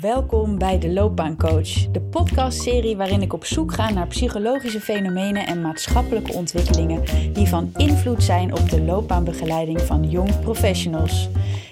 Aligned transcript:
welkom 0.00 0.58
bij 0.58 0.78
de 0.78 0.92
Loopbaancoach, 0.92 1.90
de 1.90 2.00
podcastserie 2.00 2.96
waarin 2.96 3.22
ik 3.22 3.32
op 3.32 3.44
zoek 3.44 3.72
ga 3.72 3.90
naar 3.90 4.06
psychologische 4.06 4.80
fenomenen 4.80 5.46
en 5.46 5.60
maatschappelijke 5.60 6.32
ontwikkelingen 6.32 7.32
die 7.32 7.46
van 7.46 7.72
invloed 7.76 8.22
zijn 8.22 8.52
op 8.52 8.70
de 8.70 8.82
loopbaanbegeleiding 8.82 9.80
van 9.80 10.10
jong 10.10 10.40
professionals. 10.40 11.28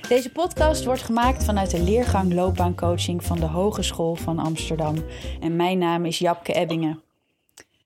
Deze 0.08 0.32
podcast 0.32 0.84
wordt 0.84 1.02
gemaakt 1.02 1.44
vanuit 1.44 1.70
de 1.70 1.82
leergang 1.82 2.34
loopbaancoaching 2.34 3.24
van 3.24 3.40
de 3.40 3.46
Hogeschool 3.46 4.14
van 4.14 4.38
Amsterdam 4.38 4.96
en 5.40 5.56
mijn 5.56 5.78
naam 5.78 6.04
is 6.04 6.18
Japke 6.18 6.52
Ebbingen. 6.52 7.02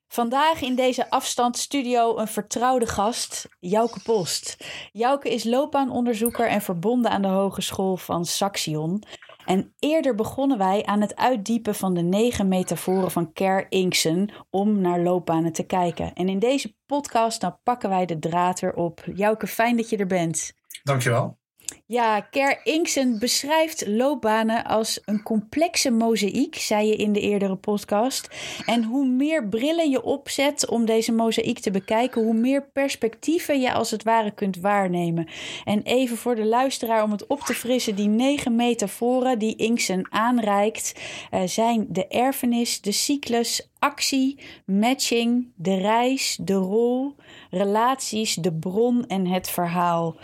Vandaag 0.09 0.61
in 0.61 0.75
deze 0.75 1.11
afstandsstudio 1.11 2.19
een 2.19 2.29
vertrouwde 2.29 2.87
gast, 2.87 3.49
Jouke 3.61 4.01
Post. 4.03 4.57
Jouke 4.93 5.29
is 5.29 5.45
loopbaanonderzoeker 5.45 6.49
en 6.49 6.63
verbonden 6.63 7.11
aan 7.11 7.23
de 7.23 7.29
Hogeschool 7.29 7.97
van 7.97 8.25
Saxion. 8.25 9.03
En 9.45 9.75
eerder 9.79 10.15
begonnen 10.15 10.59
wij 10.59 10.85
aan 10.85 11.01
het 11.01 11.17
uitdiepen 11.17 11.75
van 11.75 11.95
de 11.95 12.03
negen 12.03 12.49
metaforen 12.49 13.11
van 13.11 13.33
Ker 13.33 13.67
Inksen 13.69 14.31
om 14.51 14.81
naar 14.81 15.01
loopbanen 15.01 15.53
te 15.53 15.63
kijken. 15.63 16.13
En 16.15 16.29
in 16.29 16.39
deze 16.39 16.77
podcast 16.87 17.41
dan 17.41 17.59
pakken 17.63 17.89
wij 17.89 18.07
de 18.07 18.19
draad 18.19 18.61
weer 18.61 18.75
op. 18.75 19.05
Jouke, 19.15 19.47
fijn 19.47 19.77
dat 19.77 19.91
je 19.91 19.97
er 19.97 20.07
bent. 20.07 20.53
Dankjewel. 20.83 21.41
Ja, 21.87 22.21
Ker 22.21 22.61
Inksen 22.65 23.19
beschrijft 23.19 23.87
loopbanen 23.87 24.65
als 24.65 25.01
een 25.05 25.23
complexe 25.23 25.91
mozaïek, 25.91 26.55
zei 26.55 26.87
je 26.87 26.97
in 26.97 27.13
de 27.13 27.21
eerdere 27.21 27.57
podcast. 27.57 28.29
En 28.67 28.85
hoe 28.85 29.07
meer 29.07 29.49
brillen 29.49 29.91
je 29.91 30.03
opzet 30.03 30.69
om 30.69 30.85
deze 30.85 31.13
mozaïek 31.13 31.59
te 31.59 31.71
bekijken, 31.71 32.23
hoe 32.23 32.35
meer 32.35 32.71
perspectieven 32.73 33.61
je 33.61 33.73
als 33.73 33.91
het 33.91 34.03
ware 34.03 34.31
kunt 34.31 34.61
waarnemen. 34.61 35.29
En 35.65 35.83
even 35.83 36.17
voor 36.17 36.35
de 36.35 36.45
luisteraar 36.45 37.03
om 37.03 37.11
het 37.11 37.27
op 37.27 37.41
te 37.41 37.55
frissen, 37.55 37.95
die 37.95 38.09
negen 38.09 38.57
metaforen 38.57 39.39
die 39.39 39.57
Inksen 39.57 40.07
aanreikt, 40.11 40.95
uh, 41.31 41.41
zijn 41.45 41.87
de 41.89 42.07
erfenis, 42.07 42.81
de 42.81 42.93
cyclus, 42.93 43.72
actie, 43.83 44.39
matching, 44.67 45.53
de 45.57 45.75
reis, 45.75 46.39
de 46.41 46.55
rol, 46.55 47.15
relaties, 47.51 48.35
de 48.35 48.53
bron 48.53 49.07
en 49.07 49.27
het 49.27 49.51
verhaal. 49.51 50.17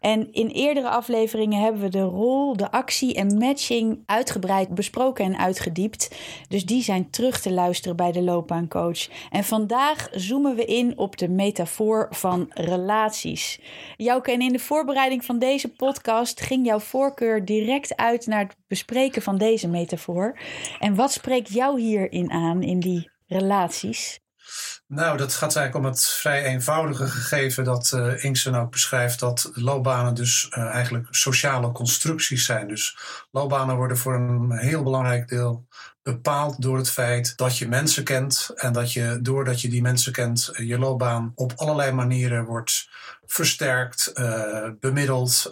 En 0.00 0.32
in 0.32 0.46
eerdere 0.46 0.88
afleveringen 0.88 1.60
hebben 1.60 1.80
we 1.80 1.88
de 1.88 2.02
rol, 2.02 2.56
de 2.56 2.70
actie 2.70 3.14
en 3.14 3.38
matching 3.38 3.98
uitgebreid 4.06 4.74
besproken 4.74 5.24
en 5.24 5.38
uitgediept. 5.38 6.16
Dus 6.48 6.64
die 6.64 6.82
zijn 6.82 7.10
terug 7.10 7.40
te 7.40 7.52
luisteren 7.52 7.96
bij 7.96 8.12
de 8.12 8.22
loopbaancoach. 8.22 9.08
En 9.30 9.44
vandaag 9.44 10.08
zoomen 10.12 10.54
we 10.54 10.64
in 10.64 10.98
op 10.98 11.18
de 11.18 11.28
metafoor 11.28 12.06
van 12.10 12.50
relaties. 12.54 13.60
Jouke, 13.96 14.32
en 14.32 14.40
in 14.40 14.52
de 14.52 14.58
voorbereiding 14.58 15.24
van 15.24 15.38
deze 15.38 15.68
podcast 15.68 16.40
ging 16.40 16.66
jouw 16.66 16.80
voorkeur 16.80 17.44
direct 17.44 17.96
uit 17.96 18.26
naar 18.26 18.42
het 18.42 18.56
bespreken 18.72 19.22
van 19.22 19.38
deze 19.38 19.68
metafoor. 19.68 20.38
En 20.78 20.94
wat 20.94 21.12
spreekt 21.12 21.52
jou 21.52 21.80
hierin 21.80 22.30
aan, 22.30 22.62
in 22.62 22.80
die 22.80 23.10
relaties? 23.26 24.20
Nou, 24.86 25.16
dat 25.16 25.34
gaat 25.34 25.56
eigenlijk 25.56 25.86
om 25.86 25.92
het 25.92 26.04
vrij 26.04 26.44
eenvoudige 26.44 27.06
gegeven 27.06 27.64
dat 27.64 27.92
uh, 27.94 28.24
Inksen 28.24 28.54
ook 28.54 28.70
beschrijft 28.70 29.20
dat 29.20 29.50
loopbanen 29.54 30.14
dus 30.14 30.46
uh, 30.50 30.64
eigenlijk 30.64 31.06
sociale 31.10 31.72
constructies 31.72 32.44
zijn. 32.44 32.68
Dus 32.68 32.96
loopbanen 33.30 33.76
worden 33.76 33.96
voor 33.96 34.14
een 34.14 34.58
heel 34.58 34.82
belangrijk 34.82 35.28
deel 35.28 35.66
bepaald 36.02 36.62
door 36.62 36.76
het 36.76 36.90
feit 36.90 37.36
dat 37.36 37.58
je 37.58 37.68
mensen 37.68 38.04
kent 38.04 38.50
en 38.54 38.72
dat 38.72 38.92
je 38.92 39.18
doordat 39.22 39.60
je 39.60 39.68
die 39.68 39.82
mensen 39.82 40.12
kent 40.12 40.50
je 40.52 40.78
loopbaan 40.78 41.32
op 41.34 41.52
allerlei 41.56 41.92
manieren 41.92 42.44
wordt 42.44 42.88
versterkt, 43.26 44.12
bemiddeld, 44.80 45.50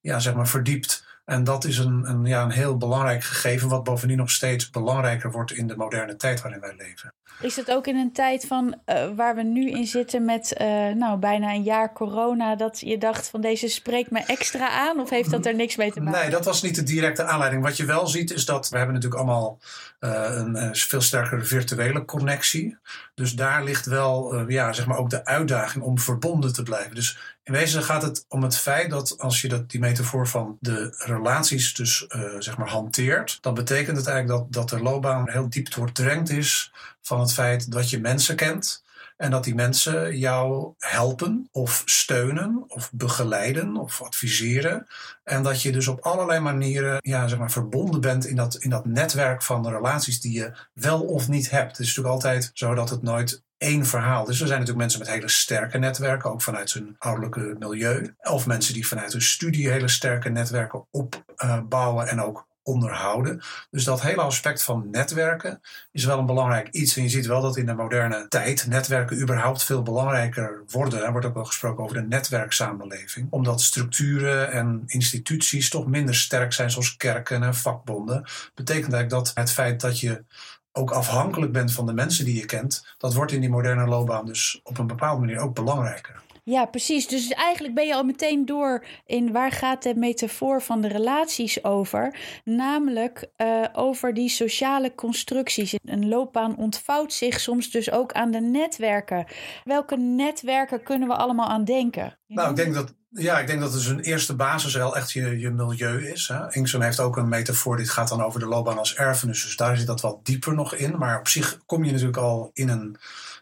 ja, 0.00 0.18
zeg 0.18 0.34
maar 0.34 0.48
verdiept. 0.48 1.09
En 1.30 1.44
dat 1.44 1.64
is 1.64 1.78
een, 1.78 2.08
een, 2.08 2.24
ja, 2.24 2.42
een 2.42 2.50
heel 2.50 2.76
belangrijk 2.76 3.24
gegeven, 3.24 3.68
wat 3.68 3.84
bovendien 3.84 4.16
nog 4.16 4.30
steeds 4.30 4.70
belangrijker 4.70 5.30
wordt 5.30 5.52
in 5.52 5.66
de 5.66 5.76
moderne 5.76 6.16
tijd 6.16 6.42
waarin 6.42 6.60
wij 6.60 6.74
leven. 6.76 7.12
Is 7.40 7.56
het 7.56 7.70
ook 7.70 7.86
in 7.86 7.96
een 7.96 8.12
tijd 8.12 8.46
van 8.46 8.80
uh, 8.86 9.08
waar 9.16 9.34
we 9.34 9.42
nu 9.42 9.70
in 9.70 9.86
zitten 9.86 10.24
met 10.24 10.54
uh, 10.60 10.66
nou, 10.88 11.18
bijna 11.18 11.52
een 11.52 11.62
jaar 11.62 11.92
corona, 11.92 12.56
dat 12.56 12.80
je 12.80 12.98
dacht 12.98 13.28
van 13.28 13.40
deze 13.40 13.68
spreekt 13.68 14.10
me 14.10 14.18
extra 14.26 14.68
aan? 14.68 15.00
Of 15.00 15.10
heeft 15.10 15.30
dat 15.30 15.46
er 15.46 15.54
niks 15.54 15.76
mee 15.76 15.92
te 15.92 16.00
maken? 16.00 16.20
Nee, 16.20 16.30
dat 16.30 16.44
was 16.44 16.62
niet 16.62 16.74
de 16.74 16.82
directe 16.82 17.24
aanleiding. 17.24 17.62
Wat 17.62 17.76
je 17.76 17.84
wel 17.84 18.06
ziet 18.06 18.32
is 18.32 18.44
dat 18.44 18.68
we 18.68 18.76
hebben 18.76 18.94
natuurlijk 18.94 19.22
allemaal 19.22 19.58
uh, 20.00 20.26
een 20.30 20.74
veel 20.74 21.00
sterkere 21.00 21.44
virtuele 21.44 22.04
connectie. 22.04 22.76
Dus 23.14 23.34
daar 23.34 23.64
ligt 23.64 23.86
wel 23.86 24.48
ja, 24.48 24.72
zeg 24.72 24.86
maar 24.86 24.98
ook 24.98 25.10
de 25.10 25.24
uitdaging 25.24 25.84
om 25.84 25.98
verbonden 25.98 26.52
te 26.52 26.62
blijven. 26.62 26.94
Dus 26.94 27.38
in 27.42 27.52
wezen 27.52 27.82
gaat 27.82 28.02
het 28.02 28.24
om 28.28 28.42
het 28.42 28.56
feit 28.56 28.90
dat 28.90 29.18
als 29.18 29.40
je 29.40 29.48
dat, 29.48 29.70
die 29.70 29.80
metafoor 29.80 30.28
van 30.28 30.56
de 30.60 30.94
relaties 30.98 31.74
dus 31.74 32.06
zeg 32.38 32.56
maar 32.56 32.68
hanteert, 32.68 33.38
dan 33.40 33.54
betekent 33.54 33.96
het 33.96 34.06
eigenlijk 34.06 34.38
dat, 34.38 34.52
dat 34.52 34.78
de 34.78 34.84
loopbaan 34.84 35.30
heel 35.30 35.50
diep 35.50 35.74
doordrenkt 35.74 36.30
is 36.30 36.72
van 37.00 37.20
het 37.20 37.32
feit 37.32 37.72
dat 37.72 37.90
je 37.90 38.00
mensen 38.00 38.36
kent. 38.36 38.82
En 39.16 39.30
dat 39.30 39.44
die 39.44 39.54
mensen 39.54 40.18
jou 40.18 40.74
helpen 40.78 41.48
of 41.52 41.82
steunen 41.84 42.64
of 42.68 42.90
begeleiden 42.92 43.76
of 43.76 44.02
adviseren. 44.02 44.86
En 45.24 45.42
dat 45.42 45.62
je 45.62 45.72
dus 45.72 45.88
op 45.88 46.00
allerlei 46.00 46.40
manieren 46.40 46.96
ja, 47.00 47.28
zeg 47.28 47.38
maar, 47.38 47.50
verbonden 47.50 48.00
bent 48.00 48.26
in 48.26 48.36
dat, 48.36 48.54
in 48.54 48.70
dat 48.70 48.84
netwerk 48.84 49.42
van 49.42 49.68
relaties 49.68 50.20
die 50.20 50.32
je 50.32 50.52
wel 50.72 51.00
of 51.00 51.28
niet 51.28 51.50
hebt. 51.50 51.70
Het 51.70 51.80
is 51.80 51.86
natuurlijk 51.86 52.14
altijd 52.14 52.50
zo 52.54 52.74
dat 52.74 52.90
het 52.90 53.02
nooit 53.02 53.42
één 53.60 53.86
verhaal. 53.86 54.24
Dus 54.24 54.40
er 54.40 54.46
zijn 54.46 54.58
natuurlijk 54.58 54.78
mensen 54.78 54.98
met 54.98 55.08
hele 55.08 55.28
sterke 55.28 55.78
netwerken, 55.78 56.30
ook 56.30 56.42
vanuit 56.42 56.72
hun 56.72 56.96
ouderlijke 56.98 57.56
milieu. 57.58 58.14
Of 58.22 58.46
mensen 58.46 58.74
die 58.74 58.86
vanuit 58.86 59.12
hun 59.12 59.22
studie 59.22 59.70
hele 59.70 59.88
sterke 59.88 60.28
netwerken 60.28 60.86
opbouwen 60.90 62.08
en 62.08 62.22
ook 62.22 62.48
onderhouden. 62.62 63.42
Dus 63.70 63.84
dat 63.84 64.02
hele 64.02 64.20
aspect 64.20 64.62
van 64.62 64.88
netwerken 64.90 65.60
is 65.92 66.04
wel 66.04 66.18
een 66.18 66.26
belangrijk 66.26 66.68
iets. 66.68 66.96
En 66.96 67.02
je 67.02 67.08
ziet 67.08 67.26
wel 67.26 67.40
dat 67.40 67.56
in 67.56 67.66
de 67.66 67.74
moderne 67.74 68.28
tijd 68.28 68.66
netwerken 68.66 69.20
überhaupt 69.20 69.62
veel 69.64 69.82
belangrijker 69.82 70.62
worden. 70.70 71.04
Er 71.04 71.12
wordt 71.12 71.26
ook 71.26 71.34
wel 71.34 71.44
gesproken 71.44 71.84
over 71.84 71.96
de 71.96 72.06
netwerksamenleving. 72.06 73.26
Omdat 73.30 73.60
structuren 73.60 74.52
en 74.52 74.82
instituties 74.86 75.68
toch 75.68 75.86
minder 75.86 76.14
sterk 76.14 76.52
zijn, 76.52 76.70
zoals 76.70 76.96
kerken 76.96 77.42
en 77.42 77.54
vakbonden. 77.54 78.24
Betekent 78.54 78.92
eigenlijk 78.92 79.24
dat 79.24 79.30
het 79.34 79.52
feit 79.52 79.80
dat 79.80 80.00
je 80.00 80.24
ook 80.72 80.90
afhankelijk 80.90 81.52
bent 81.52 81.72
van 81.72 81.86
de 81.86 81.92
mensen 81.92 82.24
die 82.24 82.36
je 82.36 82.46
kent, 82.46 82.94
dat 82.98 83.14
wordt 83.14 83.32
in 83.32 83.40
die 83.40 83.50
moderne 83.50 83.86
loopbaan 83.86 84.26
dus 84.26 84.60
op 84.62 84.78
een 84.78 84.86
bepaalde 84.86 85.20
manier 85.20 85.38
ook 85.38 85.54
belangrijker. 85.54 86.22
Ja, 86.44 86.64
precies. 86.64 87.06
Dus 87.06 87.28
eigenlijk 87.28 87.74
ben 87.74 87.86
je 87.86 87.94
al 87.94 88.04
meteen 88.04 88.46
door 88.46 88.84
in 89.06 89.32
waar 89.32 89.52
gaat 89.52 89.82
de 89.82 89.94
metafoor 89.94 90.62
van 90.62 90.80
de 90.80 90.88
relaties 90.88 91.64
over. 91.64 92.16
Namelijk 92.44 93.30
uh, 93.36 93.64
over 93.72 94.14
die 94.14 94.28
sociale 94.28 94.94
constructies. 94.94 95.74
Een 95.84 96.08
loopbaan 96.08 96.56
ontvouwt 96.56 97.12
zich 97.12 97.40
soms 97.40 97.70
dus 97.70 97.90
ook 97.90 98.12
aan 98.12 98.30
de 98.30 98.40
netwerken. 98.40 99.26
Welke 99.64 99.96
netwerken 99.96 100.82
kunnen 100.82 101.08
we 101.08 101.14
allemaal 101.14 101.48
aan 101.48 101.64
denken? 101.64 102.18
Nou, 102.26 102.50
ik 102.50 102.56
denk 102.56 102.74
dat 102.74 102.94
ja, 103.10 103.38
ik 103.38 103.46
denk 103.46 103.60
dat 103.60 103.72
dus 103.72 103.86
een 103.86 104.00
eerste 104.00 104.36
basis 104.36 104.74
wel 104.74 104.96
echt 104.96 105.12
je, 105.12 105.38
je 105.38 105.50
milieu 105.50 106.10
is. 106.10 106.28
Hè. 106.28 106.62
Heeft 106.80 107.00
ook 107.00 107.16
een 107.16 107.28
metafoor, 107.28 107.76
dit 107.76 107.90
gaat 107.90 108.08
dan 108.08 108.22
over 108.22 108.40
de 108.40 108.46
loopbaan 108.46 108.78
als 108.78 108.94
erfenis. 108.94 109.42
Dus 109.42 109.56
daar 109.56 109.76
zit 109.76 109.86
dat 109.86 110.00
wat 110.00 110.24
dieper 110.24 110.54
nog 110.54 110.74
in. 110.74 110.98
Maar 110.98 111.18
op 111.18 111.28
zich 111.28 111.60
kom 111.66 111.84
je 111.84 111.90
natuurlijk 111.90 112.18
al 112.18 112.50
in 112.52 112.68
een 112.68 112.96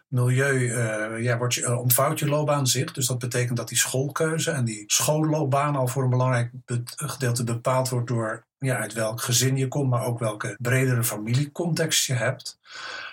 milieu, 0.07 0.59
uh, 0.59 1.23
ja, 1.23 1.37
wordt 1.37 1.53
je, 1.53 1.61
uh, 1.61 1.79
ontvouwt 1.79 2.19
je 2.19 2.27
loopbaan 2.27 2.67
zich. 2.67 2.91
Dus 2.91 3.07
dat 3.07 3.19
betekent 3.19 3.57
dat 3.57 3.67
die 3.67 3.77
schoolkeuze 3.77 4.51
en 4.51 4.65
die 4.65 4.83
schoolloopbaan 4.87 5.75
al 5.75 5.87
voor 5.87 6.03
een 6.03 6.09
belangrijk 6.09 6.51
gedeelte 6.95 7.43
bepaald 7.43 7.89
wordt 7.89 8.07
door 8.07 8.43
ja, 8.57 8.77
uit 8.77 8.93
welk 8.93 9.21
gezin 9.21 9.57
je 9.57 9.67
komt, 9.67 9.89
maar 9.89 10.05
ook 10.05 10.19
welke 10.19 10.57
bredere 10.59 11.03
familiecontext 11.03 12.05
je 12.05 12.13
hebt. 12.13 12.59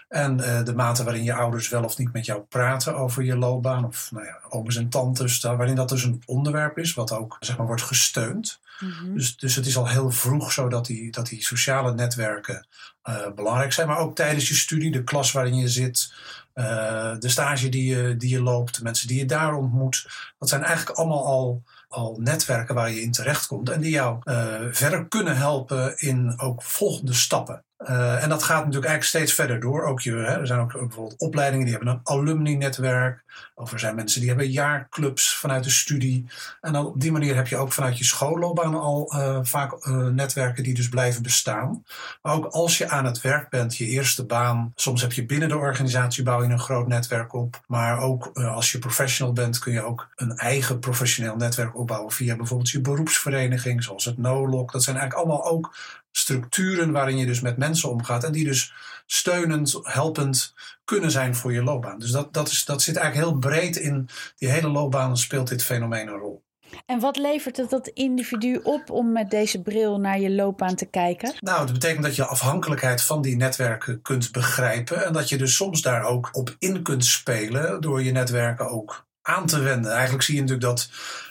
En 0.09 0.39
uh, 0.39 0.65
de 0.65 0.75
mate 0.75 1.05
waarin 1.05 1.25
je 1.25 1.35
ouders 1.35 1.69
wel 1.69 1.85
of 1.85 1.99
niet 1.99 2.13
met 2.13 2.27
jou 2.27 2.41
praten 2.41 2.97
over 2.97 3.23
je 3.23 3.37
loopbaan, 3.37 3.85
of 3.85 4.09
nou 4.13 4.25
ja, 4.25 4.41
ooms 4.49 4.77
en 4.77 4.89
tantes, 4.89 5.41
daar, 5.41 5.57
waarin 5.57 5.75
dat 5.75 5.89
dus 5.89 6.05
een 6.05 6.23
onderwerp 6.27 6.79
is, 6.79 6.95
wat 6.95 7.13
ook 7.13 7.37
zeg 7.41 7.57
maar, 7.57 7.67
wordt 7.67 7.83
gesteund. 7.83 8.61
Mm 8.81 8.91
-hmm. 8.91 9.15
dus, 9.15 9.37
dus 9.37 9.55
het 9.55 9.67
is 9.67 9.77
al 9.77 9.89
heel 9.89 10.11
vroeg 10.11 10.53
zo 10.53 10.69
dat 10.69 10.87
die, 10.87 11.11
dat 11.11 11.27
die 11.27 11.45
sociale 11.45 11.95
netwerken 11.95 12.67
uh, 13.09 13.33
belangrijk 13.35 13.73
zijn, 13.73 13.89
maar 13.89 13.99
ook 13.99 14.17
tijdens 14.17 14.49
je 14.49 14.55
studie, 14.55 14.91
de 14.91 15.05
klas 15.05 15.33
waarin 15.33 15.57
je 15.57 15.69
zit, 15.69 16.13
uh, 16.55 17.15
de 17.19 17.29
stage 17.29 17.69
die 17.69 17.97
je, 17.97 18.17
die 18.17 18.31
je 18.31 18.43
loopt, 18.43 18.77
de 18.77 18.83
mensen 18.83 19.09
die 19.09 19.19
je 19.19 19.27
daar 19.27 19.55
ontmoet. 19.55 20.07
Dat 20.39 20.49
zijn 20.49 20.63
eigenlijk 20.63 20.99
allemaal 20.99 21.27
al, 21.27 21.63
al 21.89 22.17
netwerken 22.21 22.75
waar 22.75 22.91
je 22.91 23.03
in 23.03 23.13
terechtkomt 23.13 23.71
en 23.71 23.81
die 23.81 23.91
jou 23.91 24.21
uh, 24.25 24.55
verder 24.71 25.09
kunnen 25.09 25.37
helpen 25.37 25.99
in 25.99 26.41
ook 26.41 26.63
volgende 26.63 27.13
stappen. 27.13 27.65
Uh, 27.79 28.23
en 28.23 28.29
dat 28.29 28.43
gaat 28.43 28.65
natuurlijk 28.65 28.91
eigenlijk 28.91 29.05
steeds 29.05 29.33
verder 29.33 29.61
door. 29.61 29.85
Ook 29.85 30.01
je, 30.01 30.13
hè, 30.13 30.39
er 30.39 30.47
zijn 30.47 30.61
ook 30.61 30.73
bijvoorbeeld 30.73 31.21
opleidingen 31.21 31.65
die 31.65 31.75
hebben 31.75 31.93
een 31.93 32.01
alumni-netwerk. 32.03 33.25
Of 33.55 33.73
er 33.73 33.79
zijn 33.79 33.95
mensen 33.95 34.21
die 34.21 34.29
hebben 34.29 34.51
jaarclubs 34.51 35.37
vanuit 35.37 35.65
de 35.65 35.71
studie. 35.71 36.27
En 36.61 36.73
dan 36.73 36.87
op 36.87 37.01
die 37.01 37.13
manier 37.13 37.35
heb 37.37 37.47
je 37.47 37.57
ook 37.57 37.73
vanuit 37.73 37.99
je 37.99 38.05
schoolloopbaan 38.05 38.75
al 38.75 39.13
uh, 39.15 39.39
vaak 39.43 39.87
uh, 39.87 40.07
netwerken 40.07 40.63
die 40.63 40.75
dus 40.75 40.89
blijven 40.89 41.23
bestaan. 41.23 41.85
Maar 42.23 42.33
ook 42.35 42.47
als 42.47 42.79
je 42.79 42.89
aan 42.89 43.05
het 43.05 43.21
werk 43.21 43.49
bent, 43.49 43.77
je 43.77 43.87
eerste 43.87 44.27
baan. 44.27 44.73
Soms 44.75 45.03
heb 45.03 45.13
je 45.13 45.27
binnen 45.27 45.49
de 45.49 45.57
organisatie 45.57 46.25
bouw 46.25 46.43
je 46.43 46.49
een 46.49 46.59
groot 46.59 46.87
netwerk 46.87 47.33
op. 47.33 47.61
Maar 47.67 47.99
ook 47.99 48.27
als 48.35 48.73
je 48.73 48.79
professional 48.79 49.33
bent 49.33 49.59
kun 49.59 49.73
je 49.73 49.83
ook 49.83 50.09
een 50.17 50.37
eigen 50.37 50.79
professioneel 50.79 51.37
netwerk 51.37 51.77
opbouwen. 51.77 52.13
Via 52.13 52.37
bijvoorbeeld 52.37 52.71
je 52.71 52.81
beroepsvereniging, 52.81 53.85
zoals 53.85 54.05
het 54.05 54.19
NOLOC. 54.19 54.73
Dat 54.73 54.83
zijn 54.83 54.97
eigenlijk 54.97 55.27
allemaal 55.27 55.51
ook 55.51 55.75
structuren 56.17 56.93
waarin 56.93 57.17
je 57.17 57.27
dus 57.27 57.41
met 57.41 57.57
mensen 57.57 57.91
omgaat. 57.91 58.25
En 58.25 58.33
die 58.33 58.45
dus 58.45 58.73
steunend, 59.07 59.79
helpend 59.83 60.55
kunnen 60.85 61.11
zijn 61.11 61.35
voor 61.35 61.53
je 61.53 61.63
loopbaan. 61.63 61.99
Dus 61.99 62.11
dat, 62.11 62.33
dat, 62.33 62.49
is, 62.49 62.65
dat 62.65 62.83
zit 62.83 62.97
eigenlijk 62.97 63.29
heel 63.29 63.39
breed 63.39 63.77
in 63.77 64.09
die 64.37 64.49
hele 64.49 64.69
loopbaan 64.69 65.17
speelt 65.17 65.49
dit 65.49 65.63
fenomeen 65.63 66.09
een 66.09 66.19
rol. 66.19 66.45
En 66.87 67.01
wat 67.01 67.17
levert 67.17 67.57
het 67.57 67.71
dat 67.71 67.87
individu 67.87 68.61
op 68.63 68.91
om 68.91 69.13
met 69.13 69.31
deze 69.31 69.63
bril 69.63 70.01
naar 70.01 70.21
je 70.21 70.31
loopbaan 70.31 70.75
te 70.75 70.87
kijken? 70.87 71.35
Nou, 71.41 71.65
dat 71.65 71.73
betekent 71.73 72.05
dat 72.05 72.17
je 72.17 72.27
afhankelijkheid 72.27 73.03
van 73.03 73.23
die 73.23 73.37
netwerken 73.37 74.03
kunt 74.03 74.33
begrijpen. 74.33 75.05
En 75.05 75.13
dat 75.13 75.29
je 75.29 75.37
dus 75.39 75.55
soms 75.55 75.83
daar 75.83 76.05
ook 76.05 76.29
op 76.33 76.57
in 76.59 76.83
kunt 76.83 77.05
spelen 77.05 77.81
door 77.81 78.03
je 78.03 78.13
netwerken 78.13 78.71
ook 78.71 79.06
aan 79.27 79.47
te 79.47 79.61
wenden. 79.61 79.93
Eigenlijk 79.93 80.23
zie 80.23 80.35
je 80.35 80.41
natuurlijk 80.41 80.67
dat 80.67 80.89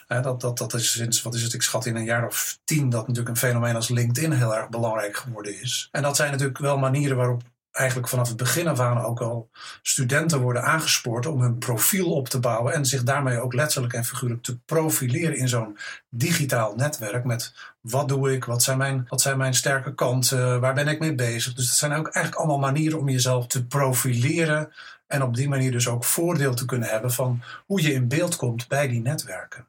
dat, 0.07 0.41
dat, 0.41 0.57
dat 0.57 0.73
is 0.73 0.91
sinds, 0.91 1.21
wat 1.21 1.35
is 1.35 1.43
het, 1.43 1.53
ik 1.53 1.61
schat 1.61 1.85
in 1.85 1.95
een 1.95 2.03
jaar 2.03 2.25
of 2.25 2.59
tien, 2.63 2.89
dat 2.89 3.07
natuurlijk 3.07 3.29
een 3.29 3.47
fenomeen 3.47 3.75
als 3.75 3.89
LinkedIn 3.89 4.31
heel 4.31 4.55
erg 4.55 4.69
belangrijk 4.69 5.17
geworden 5.17 5.61
is. 5.61 5.89
En 5.91 6.01
dat 6.01 6.15
zijn 6.15 6.31
natuurlijk 6.31 6.57
wel 6.57 6.77
manieren 6.77 7.17
waarop 7.17 7.41
eigenlijk 7.71 8.07
vanaf 8.07 8.27
het 8.27 8.37
begin 8.37 8.67
af 8.67 8.79
aan 8.79 9.01
ook 9.01 9.21
al 9.21 9.49
studenten 9.81 10.41
worden 10.41 10.63
aangespoord 10.63 11.25
om 11.25 11.41
hun 11.41 11.57
profiel 11.57 12.11
op 12.13 12.29
te 12.29 12.39
bouwen 12.39 12.73
en 12.73 12.85
zich 12.85 13.03
daarmee 13.03 13.39
ook 13.39 13.53
letterlijk 13.53 13.93
en 13.93 14.05
figuurlijk 14.05 14.43
te 14.43 14.59
profileren 14.59 15.37
in 15.37 15.47
zo'n 15.47 15.77
digitaal 16.09 16.75
netwerk 16.75 17.23
met 17.23 17.53
wat 17.81 18.07
doe 18.07 18.33
ik, 18.33 18.45
wat 18.45 18.63
zijn 18.63 18.77
mijn, 18.77 19.05
wat 19.09 19.21
zijn 19.21 19.37
mijn 19.37 19.53
sterke 19.53 19.93
kanten, 19.93 20.59
waar 20.59 20.73
ben 20.73 20.87
ik 20.87 20.99
mee 20.99 21.15
bezig. 21.15 21.53
Dus 21.53 21.67
dat 21.67 21.75
zijn 21.75 21.91
ook 21.93 22.07
eigenlijk 22.07 22.35
allemaal 22.35 22.71
manieren 22.71 22.99
om 22.99 23.09
jezelf 23.09 23.47
te 23.47 23.65
profileren 23.65 24.71
en 25.07 25.23
op 25.23 25.35
die 25.35 25.49
manier 25.49 25.71
dus 25.71 25.87
ook 25.87 26.03
voordeel 26.03 26.53
te 26.53 26.65
kunnen 26.65 26.89
hebben 26.89 27.11
van 27.11 27.41
hoe 27.65 27.81
je 27.81 27.93
in 27.93 28.07
beeld 28.07 28.35
komt 28.35 28.67
bij 28.67 28.87
die 28.87 29.01
netwerken. 29.01 29.67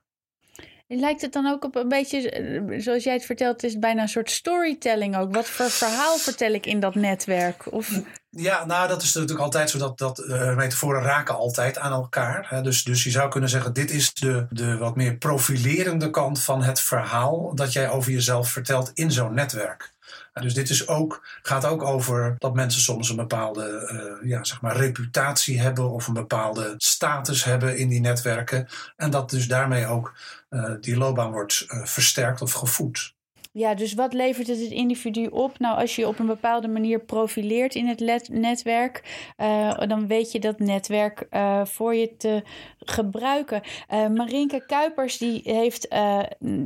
Lijkt 0.88 1.20
het 1.20 1.32
dan 1.32 1.46
ook 1.46 1.64
op 1.64 1.76
een 1.76 1.88
beetje, 1.88 2.30
eh, 2.30 2.80
zoals 2.80 3.04
jij 3.04 3.12
het 3.12 3.24
vertelt, 3.24 3.62
is 3.62 3.70
het 3.70 3.80
bijna 3.80 4.02
een 4.02 4.08
soort 4.08 4.30
storytelling 4.30 5.16
ook. 5.16 5.34
Wat 5.34 5.46
voor 5.46 5.70
verhaal 5.70 6.16
vertel 6.16 6.52
ik 6.52 6.66
in 6.66 6.80
dat 6.80 6.94
netwerk? 6.94 7.72
Of... 7.72 8.00
Ja, 8.30 8.64
nou 8.64 8.88
dat 8.88 9.02
is 9.02 9.14
natuurlijk 9.14 9.40
altijd 9.40 9.70
zo 9.70 9.78
dat, 9.78 9.98
dat 9.98 10.18
uh, 10.18 10.56
metaforen 10.56 11.02
raken 11.02 11.34
altijd 11.36 11.78
aan 11.78 11.92
elkaar. 11.92 12.46
Hè. 12.48 12.62
Dus, 12.62 12.84
dus 12.84 13.04
je 13.04 13.10
zou 13.10 13.30
kunnen 13.30 13.50
zeggen, 13.50 13.72
dit 13.72 13.90
is 13.90 14.14
de, 14.14 14.46
de 14.50 14.76
wat 14.76 14.96
meer 14.96 15.16
profilerende 15.16 16.10
kant 16.10 16.42
van 16.42 16.62
het 16.62 16.80
verhaal 16.80 17.54
dat 17.54 17.72
jij 17.72 17.88
over 17.88 18.12
jezelf 18.12 18.50
vertelt 18.50 18.90
in 18.94 19.12
zo'n 19.12 19.34
netwerk. 19.34 19.94
Dus 20.40 20.54
dit 20.54 20.70
is 20.70 20.88
ook, 20.88 21.26
gaat 21.42 21.64
ook 21.64 21.82
over 21.82 22.34
dat 22.38 22.54
mensen 22.54 22.80
soms 22.80 23.10
een 23.10 23.16
bepaalde 23.16 23.90
uh, 24.22 24.30
ja, 24.30 24.44
zeg 24.44 24.60
maar 24.60 24.76
reputatie 24.76 25.60
hebben 25.60 25.90
of 25.90 26.06
een 26.06 26.14
bepaalde 26.14 26.74
status 26.76 27.44
hebben 27.44 27.76
in 27.76 27.88
die 27.88 28.00
netwerken. 28.00 28.68
En 28.96 29.10
dat 29.10 29.30
dus 29.30 29.48
daarmee 29.48 29.86
ook 29.86 30.14
uh, 30.50 30.70
die 30.80 30.96
loopbaan 30.96 31.30
wordt 31.30 31.64
uh, 31.68 31.84
versterkt 31.84 32.42
of 32.42 32.52
gevoed. 32.52 33.15
Ja, 33.56 33.74
dus 33.74 33.94
wat 33.94 34.12
levert 34.12 34.46
het 34.46 34.60
het 34.60 34.70
individu 34.70 35.26
op? 35.26 35.58
Nou, 35.58 35.78
als 35.78 35.96
je 35.96 36.08
op 36.08 36.18
een 36.18 36.26
bepaalde 36.26 36.68
manier 36.68 37.00
profileert 37.00 37.74
in 37.74 37.86
het 37.86 38.28
netwerk, 38.28 39.02
uh, 39.38 39.78
dan 39.78 40.06
weet 40.06 40.32
je 40.32 40.40
dat 40.40 40.58
netwerk 40.58 41.26
uh, 41.30 41.64
voor 41.64 41.94
je 41.94 42.16
te 42.16 42.42
gebruiken. 42.78 43.62
Uh, 43.92 44.06
Marinke 44.08 44.66
Kuipers, 44.66 45.18
die 45.18 45.40
heeft 45.44 45.88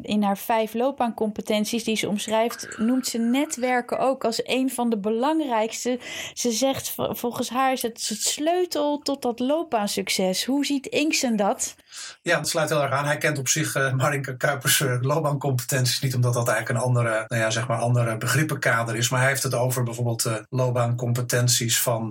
in 0.02 0.22
haar 0.22 0.38
vijf 0.38 0.74
loopbaancompetenties 0.74 1.84
die 1.84 1.96
ze 1.96 2.08
omschrijft, 2.08 2.78
noemt 2.78 3.06
ze 3.06 3.18
netwerken 3.18 3.98
ook 3.98 4.24
als 4.24 4.40
een 4.44 4.70
van 4.70 4.90
de 4.90 4.98
belangrijkste. 4.98 5.98
Ze 6.34 6.50
zegt 6.50 6.94
volgens 6.96 7.48
haar 7.48 7.72
is 7.72 7.82
het 7.82 8.08
het 8.08 8.22
sleutel 8.22 8.98
tot 8.98 9.22
dat 9.22 9.38
loopbaansucces. 9.38 10.44
Hoe 10.44 10.66
ziet 10.66 10.86
Inksen 10.86 11.36
dat? 11.36 11.76
Ja, 12.22 12.36
dat 12.36 12.48
sluit 12.48 12.68
heel 12.68 12.82
erg 12.82 12.92
aan. 12.92 13.04
Hij 13.04 13.18
kent 13.18 13.38
op 13.38 13.48
zich 13.48 13.76
uh, 13.76 13.92
Marinke 13.92 14.36
Kuipers 14.36 14.80
uh, 14.80 14.96
loopbaancompetenties 15.00 16.00
niet, 16.00 16.14
omdat 16.14 16.34
dat 16.34 16.48
eigenlijk 16.48 16.78
een 16.78 16.86
andere, 16.86 17.24
nou 17.28 17.42
ja, 17.42 17.50
zeg 17.50 17.68
maar 17.68 17.78
andere 17.78 18.16
begrippenkader 18.16 18.96
is. 18.96 19.08
Maar 19.08 19.20
hij 19.20 19.28
heeft 19.28 19.42
het 19.42 19.54
over 19.54 19.82
bijvoorbeeld 19.82 20.24
uh, 20.24 20.34
loopbaancompetenties 20.50 21.80
van 21.80 22.08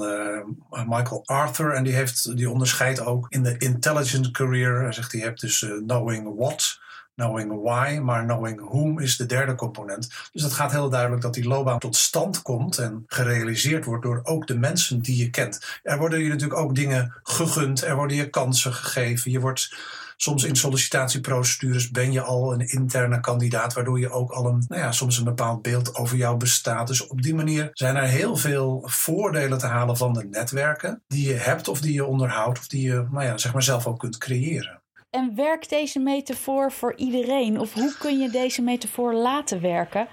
Michael 0.87 1.21
Arthur. 1.25 1.73
En 1.73 1.83
die, 1.83 1.93
heeft, 1.93 2.37
die 2.37 2.49
onderscheidt 2.49 3.01
ook 3.01 3.25
in 3.29 3.43
de 3.43 3.57
intelligent 3.57 4.31
career. 4.31 4.81
Hij 4.81 4.91
zegt, 4.91 5.11
je 5.11 5.21
hebt 5.21 5.41
dus 5.41 5.65
knowing 5.85 6.35
what 6.37 6.79
knowing 7.19 7.61
why, 7.61 7.99
maar 8.01 8.23
knowing 8.23 8.59
whom 8.69 8.99
is 8.99 9.17
de 9.17 9.25
derde 9.25 9.55
component. 9.55 10.09
Dus 10.31 10.41
dat 10.41 10.53
gaat 10.53 10.71
heel 10.71 10.89
duidelijk 10.89 11.21
dat 11.21 11.33
die 11.33 11.47
loopbaan 11.47 11.79
tot 11.79 11.95
stand 11.95 12.41
komt 12.41 12.77
en 12.77 13.03
gerealiseerd 13.07 13.85
wordt 13.85 14.03
door 14.03 14.19
ook 14.23 14.47
de 14.47 14.57
mensen 14.57 15.01
die 15.01 15.17
je 15.17 15.29
kent. 15.29 15.79
Er 15.83 15.97
worden 15.97 16.19
je 16.19 16.29
natuurlijk 16.29 16.59
ook 16.59 16.75
dingen 16.75 17.13
gegund, 17.23 17.83
er 17.83 17.95
worden 17.95 18.17
je 18.17 18.29
kansen 18.29 18.73
gegeven. 18.73 19.31
Je 19.31 19.39
wordt 19.39 19.77
soms 20.21 20.43
in 20.43 20.55
sollicitatieprocedures 20.55 21.91
ben 21.91 22.11
je 22.11 22.21
al 22.21 22.53
een 22.53 22.67
interne 22.67 23.19
kandidaat, 23.19 23.73
waardoor 23.73 23.99
je 23.99 24.09
ook 24.09 24.31
al 24.31 24.45
een, 24.45 24.65
nou 24.67 24.81
ja, 24.81 24.91
soms 24.91 25.17
een 25.17 25.23
bepaald 25.23 25.61
beeld 25.61 25.95
over 25.95 26.17
jou 26.17 26.37
bestaat. 26.37 26.87
Dus 26.87 27.07
op 27.07 27.21
die 27.21 27.35
manier 27.35 27.69
zijn 27.73 27.95
er 27.95 28.07
heel 28.07 28.35
veel 28.35 28.83
voordelen 28.85 29.57
te 29.57 29.67
halen 29.67 29.97
van 29.97 30.13
de 30.13 30.23
netwerken 30.23 31.01
die 31.07 31.27
je 31.27 31.33
hebt 31.33 31.67
of 31.67 31.81
die 31.81 31.93
je 31.93 32.05
onderhoudt 32.05 32.59
of 32.59 32.67
die 32.67 32.81
je, 32.81 33.05
nou 33.11 33.25
ja, 33.25 33.37
zeg 33.37 33.53
maar 33.53 33.63
zelf 33.63 33.87
ook 33.87 33.99
kunt 33.99 34.17
creëren. 34.17 34.78
En 35.09 35.35
werkt 35.35 35.69
deze 35.69 35.99
metafoor 35.99 36.71
voor 36.71 36.95
iedereen? 36.95 37.59
Of 37.59 37.73
hoe 37.73 37.95
kun 37.99 38.19
je 38.19 38.29
deze 38.29 38.61
metafoor 38.61 39.13
laten 39.13 39.61
werken? 39.61 40.07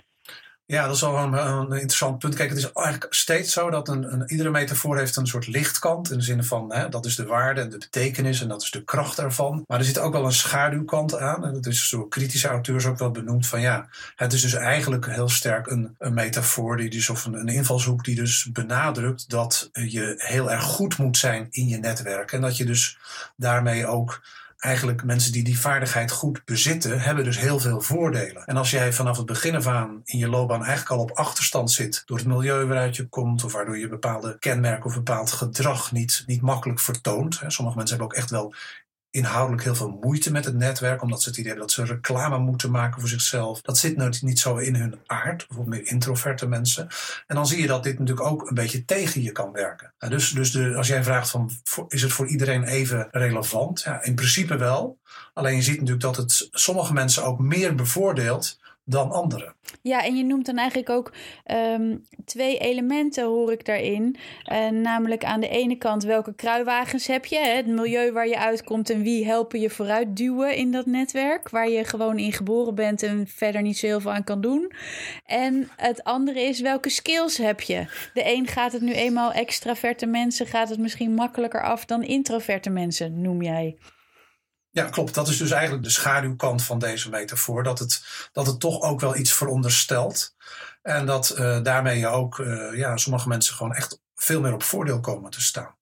Ja, 0.67 0.87
dat 0.87 0.95
is 0.95 1.01
wel 1.01 1.17
een, 1.17 1.33
een, 1.33 1.73
interessant 1.73 2.19
punt. 2.19 2.35
Kijk, 2.35 2.49
het 2.49 2.59
is 2.59 2.73
eigenlijk 2.73 3.15
steeds 3.15 3.53
zo 3.53 3.71
dat 3.71 3.89
een, 3.89 4.13
een, 4.13 4.31
iedere 4.31 4.51
metafoor 4.51 4.99
heeft 4.99 5.17
een 5.17 5.27
soort 5.27 5.47
lichtkant. 5.47 6.11
In 6.11 6.19
de 6.19 6.25
zin 6.25 6.45
van, 6.45 6.73
hè, 6.73 6.89
dat 6.89 7.05
is 7.05 7.17
de 7.17 7.27
waarde 7.27 7.61
en 7.61 7.71
de 7.71 7.79
betekenis 7.79 8.41
en 8.41 8.49
dat 8.49 8.63
is 8.63 8.71
de 8.71 8.85
kracht 8.85 9.19
ervan. 9.19 9.65
Maar 9.67 9.79
er 9.79 9.85
zit 9.85 9.99
ook 9.99 10.13
wel 10.13 10.25
een 10.25 10.33
schaduwkant 10.33 11.19
aan. 11.19 11.45
En 11.45 11.53
dat 11.53 11.67
is 11.67 11.91
door 11.91 12.09
kritische 12.09 12.49
auteurs 12.49 12.87
ook 12.87 12.99
wel 12.99 13.11
benoemd 13.11 13.47
van 13.47 13.61
ja, 13.61 13.89
het 14.17 14.33
is 14.33 14.43
dus 14.43 14.55
eigenlijk 14.55 15.07
heel 15.07 15.29
sterk 15.29 15.67
een, 15.67 15.95
een 15.99 16.15
metafoor 16.15 16.77
die 16.77 16.91
dus, 16.91 17.11
of 17.11 17.25
een 17.25 17.49
invalshoek 17.49 18.05
die 18.05 18.15
dus 18.15 18.49
benadrukt 18.53 19.31
dat 19.31 19.71
je 19.73 20.15
heel 20.17 20.51
erg 20.51 20.65
goed 20.65 20.99
moet 20.99 21.17
zijn 21.17 21.47
in 21.51 21.69
je 21.69 21.79
netwerk. 21.79 22.33
En 22.33 22.41
dat 22.41 22.57
je 22.57 22.65
dus 22.65 22.99
daarmee 23.37 23.87
ook 23.87 24.21
eigenlijk 24.67 25.05
mensen 25.05 25.33
die 25.33 25.45
die 25.45 25.61
vaardigheid 25.61 26.11
goed 26.11 26.45
bezitten, 26.45 27.01
hebben 27.01 27.25
dus 27.25 27.39
heel 27.39 27.59
veel 27.59 27.81
voordelen. 27.81 28.45
En 28.45 28.57
als 28.57 28.71
jij 28.71 28.93
vanaf 28.93 29.17
het 29.17 29.27
begin 29.27 29.57
af 29.57 29.67
aan 29.67 30.01
in 30.05 30.19
je 30.19 30.29
loopbaan 30.29 30.65
eigenlijk 30.65 30.91
al 30.91 30.99
op 30.99 31.11
achterstand 31.11 31.71
zit 31.71 32.03
door 32.07 32.17
het 32.17 32.27
milieu 32.27 32.67
waaruit 32.67 32.97
je 32.97 33.09
komt, 33.09 33.45
of 33.45 33.53
waardoor 33.53 33.79
je 33.79 33.89
bepaalde 33.89 34.37
kenmerken 34.39 34.85
of 34.85 34.95
bepaald 34.95 35.33
gedrag 35.33 35.93
niet, 35.93 36.23
niet 36.27 36.43
makkelijk 36.43 36.81
vertoont. 36.81 37.43
Sommige 37.47 37.77
mensen 37.77 37.97
hebben 37.97 38.17
ook 38.17 38.23
echt 38.23 38.31
wel 38.31 38.55
inhoudelijk 39.17 39.63
heel 39.63 39.75
veel 39.75 39.99
moeite 40.01 40.33
met 40.33 40.45
het 40.45 40.55
netwerk, 40.55 41.03
omdat 41.03 41.23
ze 41.23 41.29
het 41.29 41.39
idee 41.39 41.51
hebben 41.51 41.67
dat 41.67 41.77
ze 41.77 41.93
reclame 41.95 42.39
moeten 42.39 42.71
maken 42.71 43.01
voor 43.01 43.09
zichzelf. 43.09 43.61
Dat 43.61 43.79
zit 43.79 43.97
nou 43.97 44.15
niet 44.21 44.39
zo 44.39 44.57
in 44.57 44.75
hun 44.75 44.99
aard, 45.07 45.47
bijvoorbeeld 45.49 45.77
meer 45.77 45.93
introverte 45.93 46.49
mensen. 46.49 46.89
En 47.27 47.35
dan 47.35 47.47
zie 47.47 47.61
je 47.61 47.67
dat 47.67 47.83
dit 47.83 47.99
natuurlijk 47.99 48.27
ook 48.27 48.49
een 48.49 48.55
beetje 48.55 48.85
tegen 48.85 49.23
je 49.23 49.33
kan 49.33 49.53
werken. 49.53 49.93
Nou, 49.99 50.13
dus 50.13 50.31
dus 50.31 50.51
de, 50.51 50.75
als 50.77 50.89
jij 50.89 51.05
vraagt 51.05 51.31
van, 51.31 51.51
is 51.89 52.03
het 52.03 52.13
voor 52.13 52.27
iedereen 52.27 52.65
even 52.65 53.09
relevant? 53.11 53.83
Ja, 53.83 54.03
in 54.03 54.15
principe 54.15 54.57
wel. 54.57 54.99
Alleen 55.35 55.57
je 55.57 55.63
ziet 55.63 55.81
natuurlijk 55.81 56.03
dat 56.03 56.17
het 56.17 56.49
sommige 56.51 56.93
mensen 56.93 57.25
ook 57.25 57.39
meer 57.39 57.75
bevoordeelt 57.75 58.59
dan 58.89 59.11
anderen. 59.11 59.55
Ja, 59.83 60.05
en 60.05 60.17
je 60.17 60.25
noemt 60.25 60.47
dan 60.47 60.57
eigenlijk 60.57 60.91
ook 60.91 61.13
um, 61.51 62.05
twee 62.25 62.59
elementen, 62.59 63.25
hoor 63.25 63.53
ik 63.53 63.65
daarin. 63.65 64.17
Uh, 64.53 64.69
namelijk 64.69 65.25
aan 65.25 65.41
de 65.41 65.49
ene 65.49 65.77
kant 65.77 66.03
welke 66.03 66.35
kruiwagens 66.35 67.07
heb 67.07 67.25
je, 67.25 67.39
hè? 67.39 67.51
het 67.51 67.67
milieu 67.67 68.13
waar 68.13 68.29
je 68.29 68.39
uitkomt 68.39 68.91
en 68.91 69.03
wie 69.03 69.27
helpen 69.27 69.61
je 69.61 69.71
vooruit 69.71 70.17
duwen 70.17 70.57
in 70.57 70.73
dat 70.73 70.87
netwerk, 70.87 71.49
waar 71.49 71.69
je 71.69 71.85
gewoon 71.85 72.19
in 72.19 72.33
geboren 72.33 72.75
bent 72.75 73.03
en 73.03 73.27
verder 73.27 73.63
niet 73.63 73.79
zo 73.79 73.87
heel 73.87 74.01
veel 74.01 74.13
aan 74.13 74.25
kan 74.25 74.41
doen. 74.41 74.73
En 75.27 75.69
het 75.77 76.05
andere 76.05 76.41
is 76.41 76.61
welke 76.61 76.91
skills 76.91 77.37
heb 77.37 77.61
je. 77.61 77.87
De 78.15 78.35
een 78.35 78.47
gaat 78.47 78.73
het 78.73 78.83
nu 78.83 78.93
eenmaal 78.93 79.33
extraverte 79.33 80.07
mensen, 80.07 80.47
gaat 80.47 80.69
het 80.69 80.79
misschien 80.79 81.15
makkelijker 81.15 81.63
af 81.63 81.85
dan 81.85 82.03
introverte 82.03 82.71
mensen, 82.71 83.21
noem 83.21 83.43
jij. 83.43 83.77
Ja, 84.77 84.85
klopt. 84.85 85.15
Dat 85.15 85.29
is 85.29 85.37
dus 85.37 85.51
eigenlijk 85.51 85.83
de 85.83 85.91
schaduwkant 85.91 86.63
van 86.63 86.79
deze 86.79 87.11
metafoor. 87.11 87.63
Dat 87.63 87.79
het, 87.79 88.03
dat 88.33 88.47
het 88.47 88.61
toch 88.61 88.83
ook 88.83 89.01
wel 89.01 89.17
iets 89.17 89.33
veronderstelt. 89.33 90.35
En 90.83 91.07
dat 91.07 91.37
uh, 91.39 91.63
daarmee 91.63 91.99
je 91.99 92.07
ook 92.07 92.39
uh, 92.39 92.77
ja, 92.79 92.97
sommige 92.97 93.29
mensen 93.29 93.55
gewoon 93.55 93.75
echt 93.75 94.01
veel 94.15 94.41
meer 94.41 94.53
op 94.53 94.63
voordeel 94.63 95.01
komen 95.01 95.31
te 95.31 95.41
staan. 95.41 95.77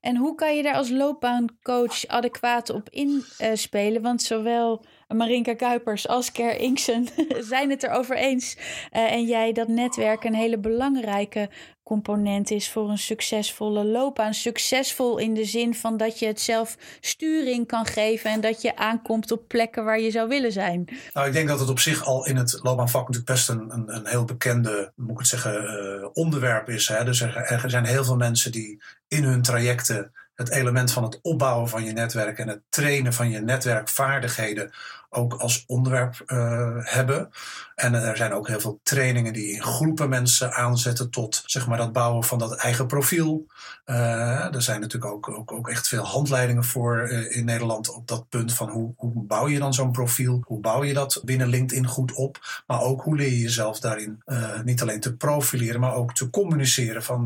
En 0.00 0.16
hoe 0.16 0.34
kan 0.34 0.56
je 0.56 0.62
daar 0.62 0.74
als 0.74 0.90
loopbaancoach 0.90 2.06
adequaat 2.06 2.70
op 2.70 2.88
inspelen? 2.88 4.02
Want 4.02 4.22
zowel 4.22 4.84
Marinka 5.16 5.54
Kuipers 5.54 6.08
als 6.08 6.32
Ker 6.32 6.56
Inksen 6.56 7.08
zijn 7.52 7.70
het 7.70 7.82
erover 7.82 8.16
eens. 8.16 8.56
Uh, 8.56 9.12
en 9.12 9.24
jij 9.24 9.52
dat 9.52 9.68
netwerk 9.68 10.24
een 10.24 10.34
hele 10.34 10.58
belangrijke 10.58 11.50
component 11.82 12.50
is 12.50 12.70
voor 12.70 12.90
een 12.90 12.98
succesvolle 12.98 13.84
loopbaan. 13.84 14.34
Succesvol 14.34 15.18
in 15.18 15.34
de 15.34 15.44
zin 15.44 15.74
van 15.74 15.96
dat 15.96 16.18
je 16.18 16.26
het 16.26 16.40
zelf 16.40 16.76
sturing 17.00 17.66
kan 17.66 17.86
geven 17.86 18.30
en 18.30 18.40
dat 18.40 18.62
je 18.62 18.76
aankomt 18.76 19.32
op 19.32 19.48
plekken 19.48 19.84
waar 19.84 20.00
je 20.00 20.10
zou 20.10 20.28
willen 20.28 20.52
zijn. 20.52 20.88
Nou, 21.12 21.26
ik 21.26 21.32
denk 21.32 21.48
dat 21.48 21.60
het 21.60 21.68
op 21.68 21.78
zich 21.78 22.04
al 22.04 22.26
in 22.26 22.36
het 22.36 22.58
loopbaanvak 22.62 23.00
natuurlijk 23.00 23.32
best 23.32 23.48
een, 23.48 23.70
een, 23.70 23.94
een 23.94 24.06
heel 24.06 24.24
bekende, 24.24 24.92
moet 24.96 25.10
ik 25.10 25.18
het 25.18 25.26
zeggen, 25.26 25.62
uh, 25.62 26.08
onderwerp 26.12 26.68
is. 26.68 26.88
Hè? 26.88 27.04
Dus 27.04 27.20
er 27.20 27.70
zijn 27.70 27.84
heel 27.84 28.04
veel 28.04 28.16
mensen 28.16 28.52
die 28.52 28.82
in 29.08 29.24
hun 29.24 29.42
trajecten 29.42 30.12
het 30.34 30.50
element 30.50 30.92
van 30.92 31.02
het 31.02 31.18
opbouwen 31.22 31.68
van 31.68 31.84
je 31.84 31.92
netwerk 31.92 32.38
en 32.38 32.48
het 32.48 32.62
trainen 32.68 33.12
van 33.12 33.30
je 33.30 33.40
netwerkvaardigheden 33.40 34.72
ook 35.10 35.34
als 35.34 35.64
onderwerp 35.66 36.22
uh, 36.26 36.70
hebben. 36.80 37.30
En 37.74 37.94
er 37.94 38.16
zijn 38.16 38.32
ook 38.32 38.48
heel 38.48 38.60
veel 38.60 38.80
trainingen 38.82 39.32
die 39.32 39.52
in 39.52 39.62
groepen 39.62 40.08
mensen 40.08 40.52
aanzetten 40.52 41.10
tot 41.10 41.42
zeg 41.46 41.66
maar, 41.66 41.78
dat 41.78 41.92
bouwen 41.92 42.24
van 42.24 42.38
dat 42.38 42.56
eigen 42.56 42.86
profiel. 42.86 43.46
Uh, 43.86 44.54
er 44.54 44.62
zijn 44.62 44.80
natuurlijk 44.80 45.12
ook, 45.12 45.28
ook, 45.28 45.52
ook 45.52 45.68
echt 45.68 45.88
veel 45.88 46.04
handleidingen 46.04 46.64
voor 46.64 47.08
in 47.08 47.44
Nederland 47.44 47.90
op 47.90 48.08
dat 48.08 48.28
punt 48.28 48.52
van 48.52 48.68
hoe, 48.68 48.92
hoe 48.96 49.24
bouw 49.24 49.48
je 49.48 49.58
dan 49.58 49.74
zo'n 49.74 49.92
profiel? 49.92 50.42
Hoe 50.46 50.60
bouw 50.60 50.84
je 50.84 50.94
dat 50.94 51.20
binnen 51.24 51.48
LinkedIn 51.48 51.86
goed 51.86 52.12
op? 52.12 52.62
Maar 52.66 52.80
ook 52.80 53.02
hoe 53.02 53.16
leer 53.16 53.30
je 53.30 53.40
jezelf 53.40 53.80
daarin 53.80 54.22
niet 54.64 54.82
alleen 54.82 55.00
te 55.00 55.16
profileren, 55.16 55.80
maar 55.80 55.94
ook 55.94 56.14
te 56.14 56.30
communiceren 56.30 57.02
van 57.02 57.24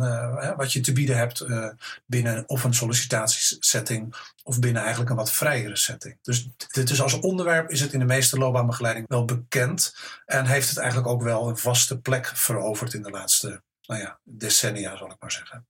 wat 0.57 0.73
je 0.73 0.81
te 0.81 0.93
bieden 0.93 1.17
hebt 1.17 1.47
binnen 2.07 2.45
of 2.47 2.65
een 2.65 2.75
sollicitatiesetting 2.75 4.15
of 4.43 4.59
binnen 4.59 4.83
eigenlijk 4.83 5.11
een 5.11 5.17
wat 5.17 5.33
vrijere 5.33 5.77
setting. 5.77 6.17
Dus 6.23 6.49
dit 6.73 6.91
is 6.91 7.03
als 7.03 7.21
onderwerp 7.21 7.71
is 7.75 7.81
het 7.81 7.93
in 7.93 7.99
de 7.99 8.05
meeste 8.05 8.39
loopbaanbegeleiding 8.39 9.09
wel 9.09 9.25
bekend. 9.25 9.97
En 10.27 10.47
heeft 10.47 10.69
het 10.69 10.79
eigenlijk 10.79 11.09
ook 11.09 11.23
wel 11.23 11.49
een 11.49 11.57
vaste 11.57 12.01
plek 12.01 12.27
veroverd 12.27 12.95
in 12.95 13.03
de 13.03 13.11
laatste 13.11 13.63
nou 13.87 14.01
ja, 14.01 14.19
decennia, 14.25 14.97
zal 14.97 15.11
ik 15.11 15.17
maar 15.21 15.33
zeggen. 15.33 15.67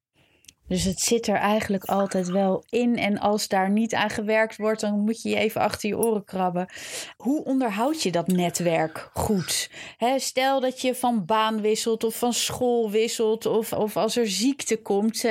Dus 0.67 0.85
het 0.85 1.01
zit 1.01 1.27
er 1.27 1.37
eigenlijk 1.37 1.85
altijd 1.85 2.29
wel 2.29 2.65
in. 2.69 2.99
En 2.99 3.19
als 3.19 3.49
daar 3.49 3.71
niet 3.71 3.95
aan 3.95 4.11
gewerkt 4.11 4.57
wordt, 4.57 4.81
dan 4.81 5.01
moet 5.01 5.23
je 5.23 5.29
je 5.29 5.37
even 5.37 5.61
achter 5.61 5.89
je 5.89 5.99
oren 5.99 6.25
krabben. 6.25 6.69
Hoe 7.17 7.45
onderhoud 7.45 8.03
je 8.03 8.13
dat 8.13 8.27
netwerk 8.27 9.11
goed? 9.13 9.71
stel 10.17 10.61
dat 10.61 10.81
je 10.81 10.95
van 10.95 11.25
baan 11.25 11.61
wisselt 11.61 12.05
of 12.05 12.19
van 12.19 12.33
school 12.33 12.91
wisselt. 12.91 13.47
Of, 13.47 13.73
of 13.73 13.97
als 13.97 14.17
er 14.17 14.29
ziekte 14.29 14.83
komt. 14.83 15.25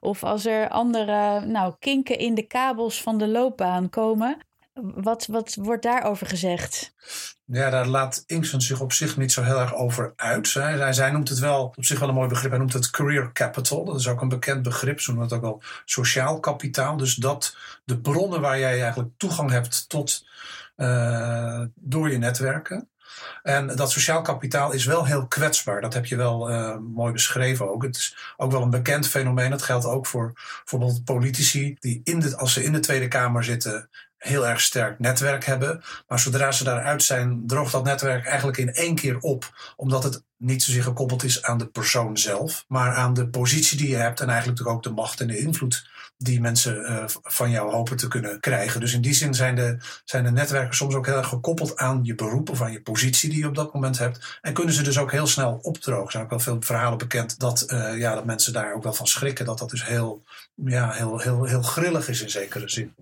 of 0.00 0.24
als 0.24 0.46
er 0.46 0.68
andere 0.68 1.46
nou, 1.46 1.74
kinken 1.78 2.18
in 2.18 2.34
de 2.34 2.46
kabels 2.46 3.02
van 3.02 3.18
de 3.18 3.28
loopbaan 3.28 3.88
komen. 3.88 4.47
Wat, 4.82 5.26
wat 5.26 5.54
wordt 5.54 5.82
daarover 5.82 6.26
gezegd? 6.26 6.92
Ja, 7.44 7.70
daar 7.70 7.86
laat 7.86 8.22
Inkson 8.26 8.60
zich 8.60 8.80
op 8.80 8.92
zich 8.92 9.16
niet 9.16 9.32
zo 9.32 9.42
heel 9.42 9.60
erg 9.60 9.74
over 9.74 10.12
uit. 10.16 10.48
Zij, 10.48 11.10
noemt 11.10 11.28
het 11.28 11.38
wel, 11.38 11.72
op 11.76 11.84
zich 11.84 11.98
wel 11.98 12.08
een 12.08 12.14
mooi 12.14 12.28
begrip, 12.28 12.50
hij 12.50 12.58
noemt 12.58 12.72
het 12.72 12.90
career 12.90 13.32
capital. 13.32 13.84
Dat 13.84 13.98
is 13.98 14.08
ook 14.08 14.20
een 14.20 14.28
bekend 14.28 14.62
begrip, 14.62 15.00
ze 15.00 15.10
noemen 15.10 15.28
het 15.28 15.36
ook 15.36 15.44
wel 15.44 15.62
sociaal 15.84 16.40
kapitaal. 16.40 16.96
Dus 16.96 17.14
dat 17.14 17.56
de 17.84 18.00
bronnen 18.00 18.40
waar 18.40 18.58
jij 18.58 18.80
eigenlijk 18.80 19.10
toegang 19.16 19.50
hebt 19.50 19.88
tot 19.88 20.26
uh, 20.76 21.62
door 21.74 22.10
je 22.10 22.18
netwerken. 22.18 22.88
En 23.42 23.66
dat 23.66 23.90
sociaal 23.90 24.22
kapitaal 24.22 24.72
is 24.72 24.84
wel 24.84 25.06
heel 25.06 25.26
kwetsbaar. 25.26 25.80
Dat 25.80 25.94
heb 25.94 26.06
je 26.06 26.16
wel 26.16 26.50
uh, 26.50 26.76
mooi 26.76 27.12
beschreven 27.12 27.70
ook. 27.70 27.82
Het 27.82 27.96
is 27.96 28.34
ook 28.36 28.52
wel 28.52 28.62
een 28.62 28.70
bekend 28.70 29.08
fenomeen. 29.08 29.50
Dat 29.50 29.62
geldt 29.62 29.84
ook 29.84 30.06
voor 30.06 30.32
bijvoorbeeld 30.32 31.04
politici 31.04 31.76
die 31.80 32.00
in 32.04 32.20
de, 32.20 32.36
als 32.36 32.52
ze 32.52 32.64
in 32.64 32.72
de 32.72 32.80
Tweede 32.80 33.08
Kamer 33.08 33.44
zitten 33.44 33.88
heel 34.18 34.46
erg 34.46 34.60
sterk 34.60 34.98
netwerk 34.98 35.44
hebben. 35.44 35.82
Maar 36.08 36.18
zodra 36.18 36.52
ze 36.52 36.64
daaruit 36.64 37.02
zijn, 37.02 37.42
droogt 37.46 37.72
dat 37.72 37.84
netwerk 37.84 38.26
eigenlijk 38.26 38.58
in 38.58 38.72
één 38.72 38.94
keer 38.94 39.18
op. 39.18 39.72
Omdat 39.76 40.02
het 40.02 40.22
niet 40.36 40.62
zozeer 40.62 40.82
gekoppeld 40.82 41.22
is 41.22 41.42
aan 41.42 41.58
de 41.58 41.66
persoon 41.66 42.18
zelf, 42.18 42.64
maar 42.68 42.94
aan 42.94 43.14
de 43.14 43.28
positie 43.28 43.78
die 43.78 43.88
je 43.88 43.96
hebt. 43.96 44.20
En 44.20 44.28
eigenlijk 44.28 44.66
ook 44.66 44.82
de 44.82 44.90
macht 44.90 45.20
en 45.20 45.26
de 45.26 45.38
invloed 45.38 45.86
die 46.18 46.40
mensen 46.40 46.90
uh, 46.90 47.04
van 47.06 47.50
jou 47.50 47.72
hopen 47.72 47.96
te 47.96 48.08
kunnen 48.08 48.40
krijgen. 48.40 48.80
Dus 48.80 48.92
in 48.92 49.00
die 49.00 49.14
zin 49.14 49.34
zijn 49.34 49.54
de, 49.54 49.76
zijn 50.04 50.24
de 50.24 50.30
netwerken 50.30 50.76
soms 50.76 50.94
ook 50.94 51.06
heel 51.06 51.16
erg 51.16 51.28
gekoppeld 51.28 51.76
aan 51.76 52.00
je 52.02 52.14
beroep 52.14 52.50
of 52.50 52.62
aan 52.62 52.72
je 52.72 52.82
positie 52.82 53.30
die 53.30 53.38
je 53.38 53.46
op 53.46 53.54
dat 53.54 53.74
moment 53.74 53.98
hebt. 53.98 54.38
En 54.40 54.52
kunnen 54.52 54.74
ze 54.74 54.82
dus 54.82 54.98
ook 54.98 55.12
heel 55.12 55.26
snel 55.26 55.58
opdrogen. 55.62 56.04
Er 56.04 56.10
zijn 56.10 56.24
ook 56.24 56.30
wel 56.30 56.40
veel 56.40 56.56
verhalen 56.60 56.98
bekend 56.98 57.38
dat, 57.38 57.64
uh, 57.68 57.98
ja, 57.98 58.14
dat 58.14 58.24
mensen 58.24 58.52
daar 58.52 58.74
ook 58.74 58.82
wel 58.82 58.92
van 58.92 59.06
schrikken. 59.06 59.44
Dat 59.44 59.58
dat 59.58 59.70
dus 59.70 59.86
heel, 59.86 60.24
ja, 60.54 60.90
heel, 60.90 61.18
heel, 61.18 61.44
heel 61.44 61.62
grillig 61.62 62.08
is 62.08 62.22
in 62.22 62.30
zekere 62.30 62.68
zin. 62.68 62.94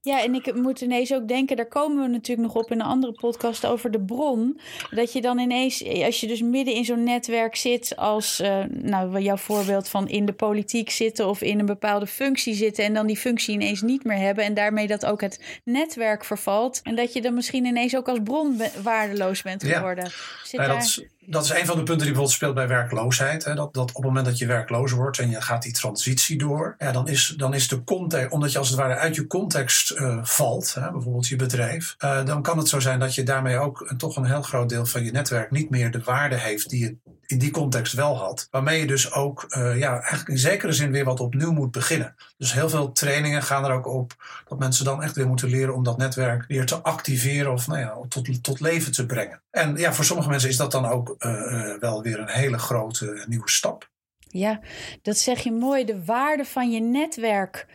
Ja, 0.00 0.22
en 0.22 0.34
ik 0.34 0.54
moet 0.54 0.80
ineens 0.80 1.14
ook 1.14 1.28
denken, 1.28 1.56
daar 1.56 1.68
komen 1.68 2.02
we 2.02 2.08
natuurlijk 2.08 2.48
nog 2.48 2.64
op 2.64 2.70
in 2.70 2.80
een 2.80 2.86
andere 2.86 3.12
podcast 3.12 3.66
over 3.66 3.90
de 3.90 4.00
bron. 4.00 4.60
Dat 4.90 5.12
je 5.12 5.20
dan 5.20 5.38
ineens, 5.38 5.84
als 6.04 6.20
je 6.20 6.26
dus 6.26 6.42
midden 6.42 6.74
in 6.74 6.84
zo'n 6.84 7.04
netwerk 7.04 7.56
zit, 7.56 7.96
als 7.96 8.40
uh, 8.40 8.64
nou, 8.68 9.20
jouw 9.20 9.36
voorbeeld 9.36 9.88
van 9.88 10.08
in 10.08 10.26
de 10.26 10.32
politiek 10.32 10.90
zitten 10.90 11.28
of 11.28 11.42
in 11.42 11.58
een 11.58 11.66
bepaalde 11.66 12.06
functie 12.06 12.54
zitten 12.54 12.84
en 12.84 12.94
dan 12.94 13.06
die 13.06 13.16
functie 13.16 13.54
ineens 13.54 13.82
niet 13.82 14.04
meer 14.04 14.18
hebben 14.18 14.44
en 14.44 14.54
daarmee 14.54 14.86
dat 14.86 15.06
ook 15.06 15.20
het 15.20 15.60
netwerk 15.64 16.24
vervalt. 16.24 16.80
En 16.82 16.96
dat 16.96 17.12
je 17.12 17.22
dan 17.22 17.34
misschien 17.34 17.64
ineens 17.64 17.96
ook 17.96 18.08
als 18.08 18.18
bron 18.24 18.60
waardeloos 18.82 19.42
bent 19.42 19.64
geworden. 19.64 20.04
Ja. 20.04 20.10
Zit 20.44 20.60
ja, 20.60 20.66
daar 20.66 20.98
dat 21.26 21.44
is 21.44 21.50
een 21.50 21.66
van 21.66 21.76
de 21.76 21.82
punten 21.82 22.06
die 22.06 22.14
bijvoorbeeld 22.14 22.30
speelt 22.30 22.54
bij 22.54 22.68
werkloosheid. 22.68 23.44
Hè? 23.44 23.54
Dat, 23.54 23.74
dat 23.74 23.88
op 23.88 23.96
het 23.96 24.04
moment 24.04 24.26
dat 24.26 24.38
je 24.38 24.46
werkloos 24.46 24.92
wordt 24.92 25.18
en 25.18 25.30
je 25.30 25.40
gaat 25.40 25.62
die 25.62 25.72
transitie 25.72 26.38
door, 26.38 26.74
ja, 26.78 26.92
dan, 26.92 27.08
is, 27.08 27.34
dan 27.36 27.54
is 27.54 27.68
de 27.68 27.84
context, 27.84 28.32
omdat 28.32 28.52
je 28.52 28.58
als 28.58 28.68
het 28.68 28.78
ware 28.78 28.94
uit 28.94 29.14
je 29.14 29.26
context 29.26 29.90
uh, 29.90 30.18
valt, 30.22 30.74
hè? 30.74 30.90
bijvoorbeeld 30.90 31.28
je 31.28 31.36
bedrijf, 31.36 31.96
uh, 32.04 32.24
dan 32.24 32.42
kan 32.42 32.58
het 32.58 32.68
zo 32.68 32.80
zijn 32.80 32.98
dat 32.98 33.14
je 33.14 33.22
daarmee 33.22 33.58
ook 33.58 33.94
toch 33.96 34.16
een 34.16 34.24
heel 34.24 34.42
groot 34.42 34.68
deel 34.68 34.86
van 34.86 35.04
je 35.04 35.10
netwerk 35.10 35.50
niet 35.50 35.70
meer 35.70 35.90
de 35.90 36.02
waarde 36.04 36.36
heeft 36.36 36.70
die 36.70 36.80
je 36.80 37.15
in 37.26 37.38
die 37.38 37.50
context 37.50 37.92
wel 37.92 38.16
had. 38.16 38.48
Waarmee 38.50 38.80
je 38.80 38.86
dus 38.86 39.12
ook 39.12 39.44
uh, 39.48 39.78
ja, 39.78 39.92
eigenlijk 39.92 40.28
in 40.28 40.38
zekere 40.38 40.72
zin 40.72 40.90
weer 40.90 41.04
wat 41.04 41.20
opnieuw 41.20 41.52
moet 41.52 41.70
beginnen. 41.70 42.14
Dus 42.36 42.52
heel 42.52 42.68
veel 42.68 42.92
trainingen 42.92 43.42
gaan 43.42 43.64
er 43.64 43.72
ook 43.72 43.86
op 43.86 44.12
dat 44.48 44.58
mensen 44.58 44.84
dan 44.84 45.02
echt 45.02 45.16
weer 45.16 45.26
moeten 45.26 45.48
leren 45.48 45.74
om 45.74 45.84
dat 45.84 45.96
netwerk 45.96 46.44
weer 46.48 46.66
te 46.66 46.82
activeren 46.82 47.52
of 47.52 47.66
nou 47.66 47.80
ja, 47.80 47.98
tot, 48.08 48.42
tot 48.42 48.60
leven 48.60 48.92
te 48.92 49.06
brengen. 49.06 49.42
En 49.50 49.76
ja, 49.76 49.92
voor 49.92 50.04
sommige 50.04 50.28
mensen 50.28 50.48
is 50.48 50.56
dat 50.56 50.72
dan 50.72 50.86
ook 50.86 51.14
uh, 51.18 51.74
wel 51.74 52.02
weer 52.02 52.18
een 52.18 52.28
hele 52.28 52.58
grote 52.58 53.24
nieuwe 53.28 53.50
stap. 53.50 53.90
Ja, 54.18 54.60
dat 55.02 55.18
zeg 55.18 55.40
je 55.40 55.52
mooi. 55.52 55.84
De 55.84 56.04
waarde 56.04 56.44
van 56.44 56.70
je 56.70 56.80
netwerk 56.80 57.66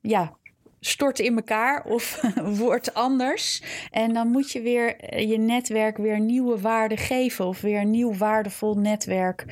ja, 0.00 0.36
stort 0.86 1.18
in 1.18 1.36
elkaar 1.36 1.84
of 1.84 2.20
wordt 2.64 2.94
anders. 2.94 3.62
En 3.90 4.12
dan 4.14 4.28
moet 4.28 4.52
je 4.52 4.60
weer 4.60 5.18
je 5.26 5.38
netwerk 5.38 5.96
weer 5.96 6.20
nieuwe 6.20 6.60
waarde 6.60 6.96
geven 6.96 7.46
of 7.46 7.60
weer 7.60 7.80
een 7.80 7.90
nieuw 7.90 8.16
waardevol 8.16 8.74
netwerk 8.74 9.44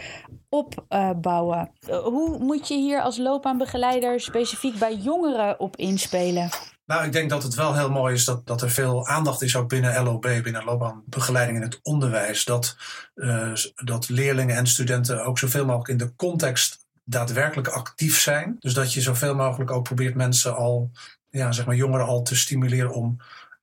opbouwen. 0.49 1.71
Hoe 1.87 2.39
moet 2.39 2.69
je 2.69 2.75
hier 2.75 3.01
als 3.01 3.19
loopbaanbegeleider 3.19 4.21
specifiek 4.21 4.79
bij 4.79 4.95
jongeren 4.95 5.61
op 5.61 5.77
inspelen? 5.77 6.49
Nou, 6.87 7.05
ik 7.05 7.13
denk 7.13 7.31
dat 7.31 7.43
het 7.43 7.55
wel 7.55 7.75
heel 7.75 7.91
mooi 7.91 8.15
is 8.15 8.25
dat, 8.25 8.47
dat 8.47 8.63
er 8.63 8.71
veel 8.71 9.07
aandacht 9.07 9.43
is 9.43 9.57
ook 9.57 9.69
binnen 9.69 10.05
LOB, 10.05 10.23
binnen 10.43 10.65
loopbaanbegeleiding 10.65 11.57
in 11.57 11.65
het 11.65 11.79
onderwijs. 11.83 12.45
Dat, 12.45 12.77
uh, 13.15 13.53
dat 13.75 14.09
leerlingen 14.09 14.57
en 14.57 14.67
studenten 14.67 15.25
ook 15.25 15.39
zoveel 15.39 15.65
mogelijk 15.65 15.89
in 15.89 16.07
de 16.07 16.15
context 16.17 16.87
daadwerkelijk 17.05 17.69
actief 17.69 18.21
zijn. 18.21 18.57
Dus 18.59 18.75
dat 18.75 18.93
je 18.93 19.01
zoveel 19.01 19.35
mogelijk 19.35 19.71
ook 19.71 19.83
probeert 19.83 20.15
mensen 20.15 20.57
al, 20.57 20.91
ja, 21.33 21.53
zeg 21.53 21.67
maar 21.67 21.75
jongeren 21.75 22.07
al 22.07 22.23
te 22.23 22.37
stimuleren 22.37 22.91
om 22.91 23.17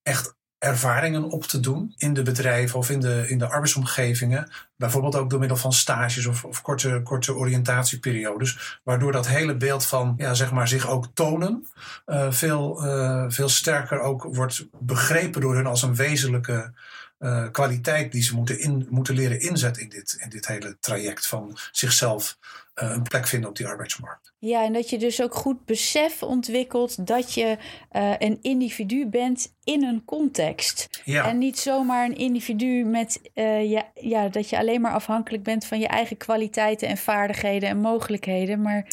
echt 0.04 0.38
ervaringen 0.58 1.24
op 1.24 1.44
te 1.44 1.60
doen 1.60 1.94
in 1.98 2.14
de 2.14 2.24
bedrijven 2.24 2.80
of 2.80 2.90
in 2.90 3.00
de, 3.00 3.26
in 3.28 3.38
de 3.38 3.50
arbeidsomgevingen. 3.50 4.52
Bijvoorbeeld 4.76 5.16
ook 5.16 5.30
door 5.30 5.40
middel 5.40 5.58
van 5.58 5.74
stages 5.74 6.26
of, 6.26 6.46
of 6.46 6.62
korte, 6.62 7.02
korte 7.04 7.36
oriëntatieperiodes. 7.36 8.80
Waardoor 8.84 9.12
dat 9.12 9.28
hele 9.28 9.58
beeld 9.58 9.86
van 9.86 10.14
ja, 10.18 10.34
zeg 10.34 10.52
maar, 10.52 10.68
zich 10.68 10.88
ook 10.88 11.08
tonen 11.14 11.68
uh, 12.06 12.32
veel, 12.32 12.86
uh, 12.86 13.26
veel 13.28 13.50
sterker 13.50 14.00
ook 14.00 14.24
wordt 14.24 14.68
begrepen 14.80 15.42
door 15.42 15.56
hun 15.56 15.66
als 15.66 15.82
een 15.82 15.96
wezenlijke 15.96 16.74
uh, 17.20 17.52
kwaliteit 17.52 18.12
die 18.12 18.24
ze 18.24 18.36
moeten, 18.36 18.60
in, 18.60 18.88
moeten 18.90 19.16
leren 19.16 19.40
inzetten 19.40 19.84
in 19.84 19.90
dit, 19.90 20.18
in 20.24 20.30
dit 20.30 20.48
hele 20.48 20.78
traject 20.80 21.28
van 21.28 21.58
zichzelf 21.72 22.38
uh, 22.84 22.90
een 22.90 23.04
plek 23.04 23.28
vinden 23.28 23.50
op 23.50 23.56
die 23.56 23.68
arbeidsmarkt. 23.68 24.34
Ja, 24.38 24.64
en 24.64 24.74
dat 24.74 24.90
je 24.90 24.98
dus 24.98 25.22
ook 25.22 25.36
goed 25.36 25.66
besef 25.66 26.24
ontwikkelt 26.24 27.08
dat 27.08 27.34
je 27.34 27.58
uh, 27.92 28.14
een 28.18 28.40
individu 28.42 29.08
bent 29.08 29.54
in 29.64 29.84
een 29.84 30.06
context. 30.06 31.02
Ja. 31.06 31.28
En 31.28 31.38
niet 31.38 31.60
zomaar 31.60 32.06
een 32.06 32.18
individu 32.18 32.84
met 32.84 33.20
ja, 33.34 33.92
ja, 33.94 34.30
dat 34.30 34.50
je 34.50 34.58
alleen 34.58 34.82
maar 34.82 34.94
afhankelijk 34.94 35.44
bent 35.44 35.66
van 35.66 35.80
je 35.80 35.88
eigen 35.88 36.18
kwaliteiten 36.18 36.88
en 36.88 36.98
vaardigheden 36.98 37.70
en 37.70 37.78
mogelijkheden, 37.78 38.62
maar 38.62 38.88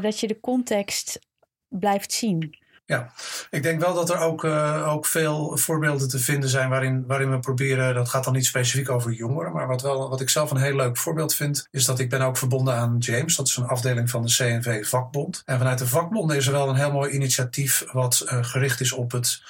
dat 0.00 0.20
je 0.20 0.26
de 0.26 0.40
context 0.40 1.18
blijft 1.68 2.12
zien. 2.12 2.56
Ja, 2.86 3.12
ik 3.50 3.62
denk 3.62 3.80
wel 3.80 3.94
dat 3.94 4.10
er 4.10 4.18
ook, 4.18 4.44
uh, 4.44 4.92
ook 4.92 5.06
veel 5.06 5.56
voorbeelden 5.56 6.08
te 6.08 6.18
vinden 6.18 6.48
zijn 6.48 6.68
waarin, 6.68 7.04
waarin 7.06 7.30
we 7.30 7.38
proberen, 7.38 7.94
dat 7.94 8.08
gaat 8.08 8.24
dan 8.24 8.32
niet 8.32 8.46
specifiek 8.46 8.90
over 8.90 9.12
jongeren, 9.12 9.52
maar 9.52 9.66
wat, 9.66 9.82
wel, 9.82 10.08
wat 10.08 10.20
ik 10.20 10.28
zelf 10.28 10.50
een 10.50 10.56
heel 10.56 10.76
leuk 10.76 10.96
voorbeeld 10.96 11.34
vind, 11.34 11.68
is 11.70 11.84
dat 11.84 11.98
ik 11.98 12.10
ben 12.10 12.20
ook 12.20 12.36
verbonden 12.36 12.74
aan 12.74 12.96
James, 12.98 13.36
dat 13.36 13.46
is 13.46 13.56
een 13.56 13.66
afdeling 13.66 14.10
van 14.10 14.22
de 14.22 14.32
CNV 14.32 14.86
Vakbond. 14.86 15.42
En 15.44 15.58
vanuit 15.58 15.78
de 15.78 15.86
vakbonden 15.86 16.36
is 16.36 16.46
er 16.46 16.52
wel 16.52 16.68
een 16.68 16.76
heel 16.76 16.92
mooi 16.92 17.10
initiatief 17.10 17.84
wat 17.92 18.24
uh, 18.24 18.44
gericht 18.44 18.80
is 18.80 18.92
op 18.92 19.12
het 19.12 19.42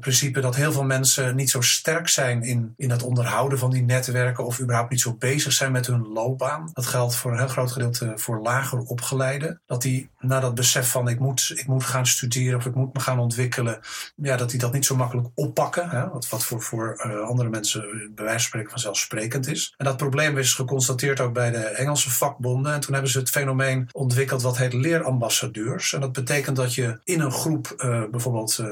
principe 0.00 0.40
dat 0.40 0.56
heel 0.56 0.72
veel 0.72 0.84
mensen 0.84 1.36
niet 1.36 1.50
zo 1.50 1.60
sterk 1.60 2.08
zijn 2.08 2.42
in, 2.42 2.74
in 2.76 2.90
het 2.90 3.02
onderhouden 3.02 3.58
van 3.58 3.70
die 3.70 3.82
netwerken 3.82 4.44
of 4.44 4.60
überhaupt 4.60 4.90
niet 4.90 5.00
zo 5.00 5.14
bezig 5.14 5.52
zijn 5.52 5.72
met 5.72 5.86
hun 5.86 6.06
loopbaan. 6.08 6.70
Dat 6.72 6.86
geldt 6.86 7.16
voor 7.16 7.32
een 7.32 7.38
heel 7.38 7.48
groot 7.48 7.72
gedeelte 7.72 8.12
voor 8.16 8.40
lager 8.40 8.78
opgeleiden. 8.78 9.60
Dat 9.66 9.82
die 9.82 10.08
na 10.20 10.40
dat 10.40 10.54
besef 10.54 10.90
van 10.90 11.08
ik 11.08 11.18
moet, 11.18 11.52
ik 11.54 11.66
moet 11.66 11.84
gaan 11.84 12.06
studeren 12.06 12.58
of 12.58 12.66
ik 12.66 12.74
moet 12.74 12.94
me 12.94 13.00
gaan 13.00 13.18
ontwikkelen, 13.18 13.80
ja, 14.16 14.36
dat 14.36 14.50
die 14.50 14.58
dat 14.58 14.72
niet 14.72 14.86
zo 14.86 14.96
makkelijk 14.96 15.28
oppakken. 15.34 15.90
Hè? 15.90 16.08
Wat, 16.08 16.28
wat 16.28 16.44
voor, 16.44 16.62
voor 16.62 17.02
uh, 17.06 17.20
andere 17.20 17.48
mensen 17.48 17.80
bij 18.14 18.24
wijze 18.24 18.38
van 18.38 18.40
spreken 18.40 18.70
vanzelfsprekend 18.70 19.46
is. 19.46 19.74
En 19.76 19.84
dat 19.84 19.96
probleem 19.96 20.38
is 20.38 20.54
geconstateerd 20.54 21.20
ook 21.20 21.32
bij 21.32 21.50
de 21.50 21.58
Engelse 21.58 22.10
vakbonden. 22.10 22.72
En 22.72 22.80
toen 22.80 22.92
hebben 22.92 23.10
ze 23.10 23.18
het 23.18 23.30
fenomeen 23.30 23.88
ontwikkeld 23.92 24.42
wat 24.42 24.56
heet 24.56 24.72
leerambassadeurs. 24.72 25.92
En 25.92 26.00
dat 26.00 26.12
betekent 26.12 26.56
dat 26.56 26.74
je 26.74 26.98
in 27.04 27.20
een 27.20 27.32
groep 27.32 27.74
uh, 27.76 28.02
bijvoorbeeld 28.10 28.58
uh, 28.58 28.68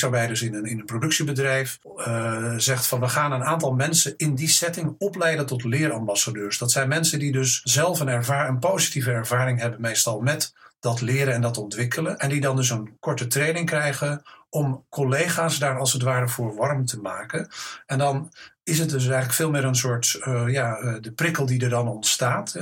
fabrieksarbeiders 0.00 0.42
in 0.42 0.54
een, 0.54 0.64
in 0.64 0.78
een 0.78 0.84
productiebedrijf, 0.84 1.78
uh, 1.96 2.54
zegt 2.56 2.86
van 2.86 3.00
we 3.00 3.08
gaan 3.08 3.32
een 3.32 3.44
aantal 3.44 3.72
mensen 3.72 4.14
in 4.16 4.34
die 4.34 4.48
setting 4.48 4.94
opleiden 4.98 5.46
tot 5.46 5.64
leerambassadeurs. 5.64 6.58
Dat 6.58 6.70
zijn 6.70 6.88
mensen 6.88 7.18
die 7.18 7.32
dus 7.32 7.60
zelf 7.62 8.00
een, 8.00 8.08
ervaar, 8.08 8.48
een 8.48 8.58
positieve 8.58 9.10
ervaring 9.10 9.60
hebben, 9.60 9.80
meestal 9.80 10.20
met 10.20 10.54
dat 10.80 11.00
leren 11.00 11.34
en 11.34 11.40
dat 11.40 11.58
ontwikkelen. 11.58 12.18
En 12.18 12.28
die 12.28 12.40
dan 12.40 12.56
dus 12.56 12.70
een 12.70 12.96
korte 13.00 13.26
training 13.26 13.66
krijgen 13.66 14.22
om 14.50 14.84
collega's 14.88 15.58
daar 15.58 15.78
als 15.78 15.92
het 15.92 16.02
ware 16.02 16.28
voor 16.28 16.54
warm 16.54 16.86
te 16.86 17.00
maken. 17.00 17.48
En 17.86 17.98
dan 17.98 18.32
is 18.70 18.78
het 18.78 18.90
dus 18.90 19.02
eigenlijk 19.02 19.32
veel 19.32 19.50
meer 19.50 19.64
een 19.64 19.74
soort, 19.74 20.20
uh, 20.26 20.48
ja, 20.48 20.80
uh, 20.80 20.94
de 21.00 21.12
prikkel 21.12 21.46
die 21.46 21.62
er 21.62 21.68
dan 21.68 21.88
ontstaat. 21.88 22.56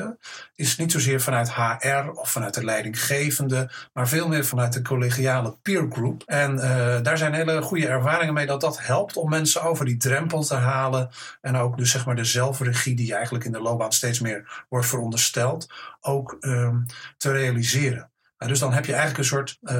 Is 0.54 0.76
niet 0.76 0.92
zozeer 0.92 1.20
vanuit 1.20 1.54
HR 1.54 2.10
of 2.14 2.30
vanuit 2.30 2.54
de 2.54 2.64
leidinggevende, 2.64 3.70
maar 3.92 4.08
veel 4.08 4.28
meer 4.28 4.44
vanuit 4.44 4.72
de 4.72 4.82
collegiale 4.82 5.56
peer 5.62 5.86
group. 5.90 6.22
En 6.26 6.54
uh, 6.54 6.62
daar 7.02 7.18
zijn 7.18 7.34
hele 7.34 7.62
goede 7.62 7.88
ervaringen 7.88 8.34
mee 8.34 8.46
dat 8.46 8.60
dat 8.60 8.86
helpt 8.86 9.16
om 9.16 9.28
mensen 9.28 9.62
over 9.62 9.84
die 9.84 9.96
drempel 9.96 10.42
te 10.42 10.54
halen. 10.54 11.10
En 11.40 11.56
ook 11.56 11.76
dus 11.76 11.90
zeg 11.90 12.06
maar 12.06 12.16
de 12.16 12.24
zelfregie 12.24 12.96
die 12.96 13.14
eigenlijk 13.14 13.44
in 13.44 13.52
de 13.52 13.60
loopbaan 13.60 13.92
steeds 13.92 14.20
meer 14.20 14.64
wordt 14.68 14.86
verondersteld, 14.86 15.72
ook 16.00 16.36
um, 16.40 16.86
te 17.16 17.32
realiseren 17.32 18.10
dus 18.46 18.58
dan 18.58 18.72
heb 18.72 18.84
je 18.84 18.92
eigenlijk 18.92 19.18
een 19.18 19.28
soort, 19.28 19.58
uh, 19.62 19.72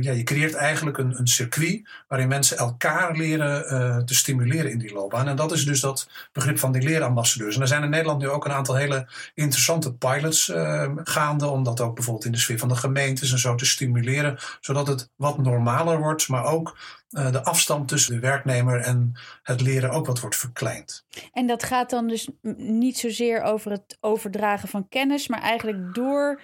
ja, 0.00 0.12
je 0.12 0.22
creëert 0.22 0.54
eigenlijk 0.54 0.98
een, 0.98 1.18
een 1.18 1.26
circuit 1.26 1.88
waarin 2.08 2.28
mensen 2.28 2.56
elkaar 2.56 3.16
leren 3.16 3.72
uh, 3.72 3.96
te 3.96 4.14
stimuleren 4.14 4.70
in 4.70 4.78
die 4.78 4.92
loopbaan. 4.92 5.28
En 5.28 5.36
dat 5.36 5.52
is 5.52 5.64
dus 5.64 5.80
dat 5.80 6.08
begrip 6.32 6.58
van 6.58 6.72
die 6.72 6.82
leerambassadeurs. 6.82 7.54
En 7.54 7.60
er 7.60 7.68
zijn 7.68 7.82
in 7.82 7.90
Nederland 7.90 8.20
nu 8.20 8.28
ook 8.28 8.44
een 8.44 8.52
aantal 8.52 8.74
hele 8.74 9.08
interessante 9.34 9.94
pilots 9.94 10.48
uh, 10.48 10.90
gaande, 10.96 11.46
om 11.46 11.62
dat 11.62 11.80
ook 11.80 11.94
bijvoorbeeld 11.94 12.24
in 12.24 12.32
de 12.32 12.38
sfeer 12.38 12.58
van 12.58 12.68
de 12.68 12.76
gemeentes 12.76 13.32
en 13.32 13.38
zo 13.38 13.54
te 13.54 13.66
stimuleren, 13.66 14.38
zodat 14.60 14.86
het 14.86 15.10
wat 15.16 15.38
normaler 15.38 15.98
wordt, 15.98 16.28
maar 16.28 16.44
ook 16.44 16.78
de 17.08 17.44
afstand 17.44 17.88
tussen 17.88 18.14
de 18.14 18.20
werknemer 18.20 18.80
en 18.80 19.12
het 19.42 19.60
leren 19.60 19.90
ook 19.90 20.06
wat 20.06 20.20
wordt 20.20 20.36
verkleind. 20.36 21.04
En 21.32 21.46
dat 21.46 21.62
gaat 21.62 21.90
dan 21.90 22.08
dus 22.08 22.28
niet 22.56 22.98
zozeer 22.98 23.42
over 23.42 23.70
het 23.70 23.96
overdragen 24.00 24.68
van 24.68 24.88
kennis, 24.88 25.28
maar 25.28 25.40
eigenlijk 25.40 25.94
door 25.94 26.40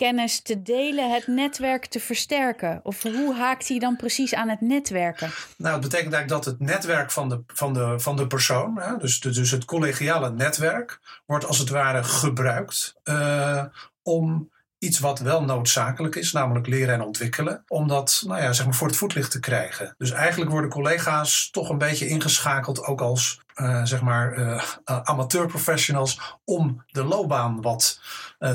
kennis 0.00 0.40
te 0.42 0.62
delen, 0.62 1.12
het 1.12 1.26
netwerk 1.26 1.86
te 1.86 2.00
versterken? 2.00 2.80
Of 2.82 3.02
hoe 3.02 3.34
haakt 3.34 3.68
hij 3.68 3.78
dan 3.78 3.96
precies 3.96 4.34
aan 4.34 4.48
het 4.48 4.60
netwerken? 4.60 5.30
Nou, 5.56 5.72
het 5.72 5.82
betekent 5.82 6.12
eigenlijk 6.12 6.44
dat 6.44 6.52
het 6.52 6.68
netwerk 6.68 7.10
van 7.10 7.28
de, 7.28 7.42
van 7.46 7.72
de, 7.72 8.00
van 8.00 8.16
de 8.16 8.26
persoon, 8.26 8.78
hè, 8.78 8.96
dus, 8.96 9.20
dus 9.20 9.50
het 9.50 9.64
collegiale 9.64 10.30
netwerk, 10.30 11.00
wordt 11.26 11.44
als 11.44 11.58
het 11.58 11.68
ware 11.68 12.04
gebruikt 12.04 12.94
uh, 13.04 13.64
om 14.02 14.50
iets 14.78 14.98
wat 14.98 15.18
wel 15.18 15.44
noodzakelijk 15.44 16.16
is, 16.16 16.32
namelijk 16.32 16.66
leren 16.66 16.94
en 16.94 17.02
ontwikkelen, 17.02 17.64
om 17.68 17.88
dat 17.88 18.22
nou 18.26 18.42
ja, 18.42 18.52
zeg 18.52 18.66
maar 18.66 18.74
voor 18.74 18.88
het 18.88 18.96
voetlicht 18.96 19.30
te 19.30 19.40
krijgen. 19.40 19.94
Dus 19.98 20.10
eigenlijk 20.10 20.50
worden 20.50 20.70
collega's 20.70 21.48
toch 21.50 21.68
een 21.68 21.78
beetje 21.78 22.08
ingeschakeld, 22.08 22.84
ook 22.84 23.00
als 23.00 23.40
uh, 23.56 23.84
zeg 23.84 24.00
maar 24.00 24.38
uh, 24.38 24.62
amateurprofessionals, 24.84 26.38
om 26.44 26.84
de 26.86 27.04
loopbaan 27.04 27.60
wat 27.62 28.00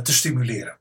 te 0.03 0.13
stimuleren 0.13 0.77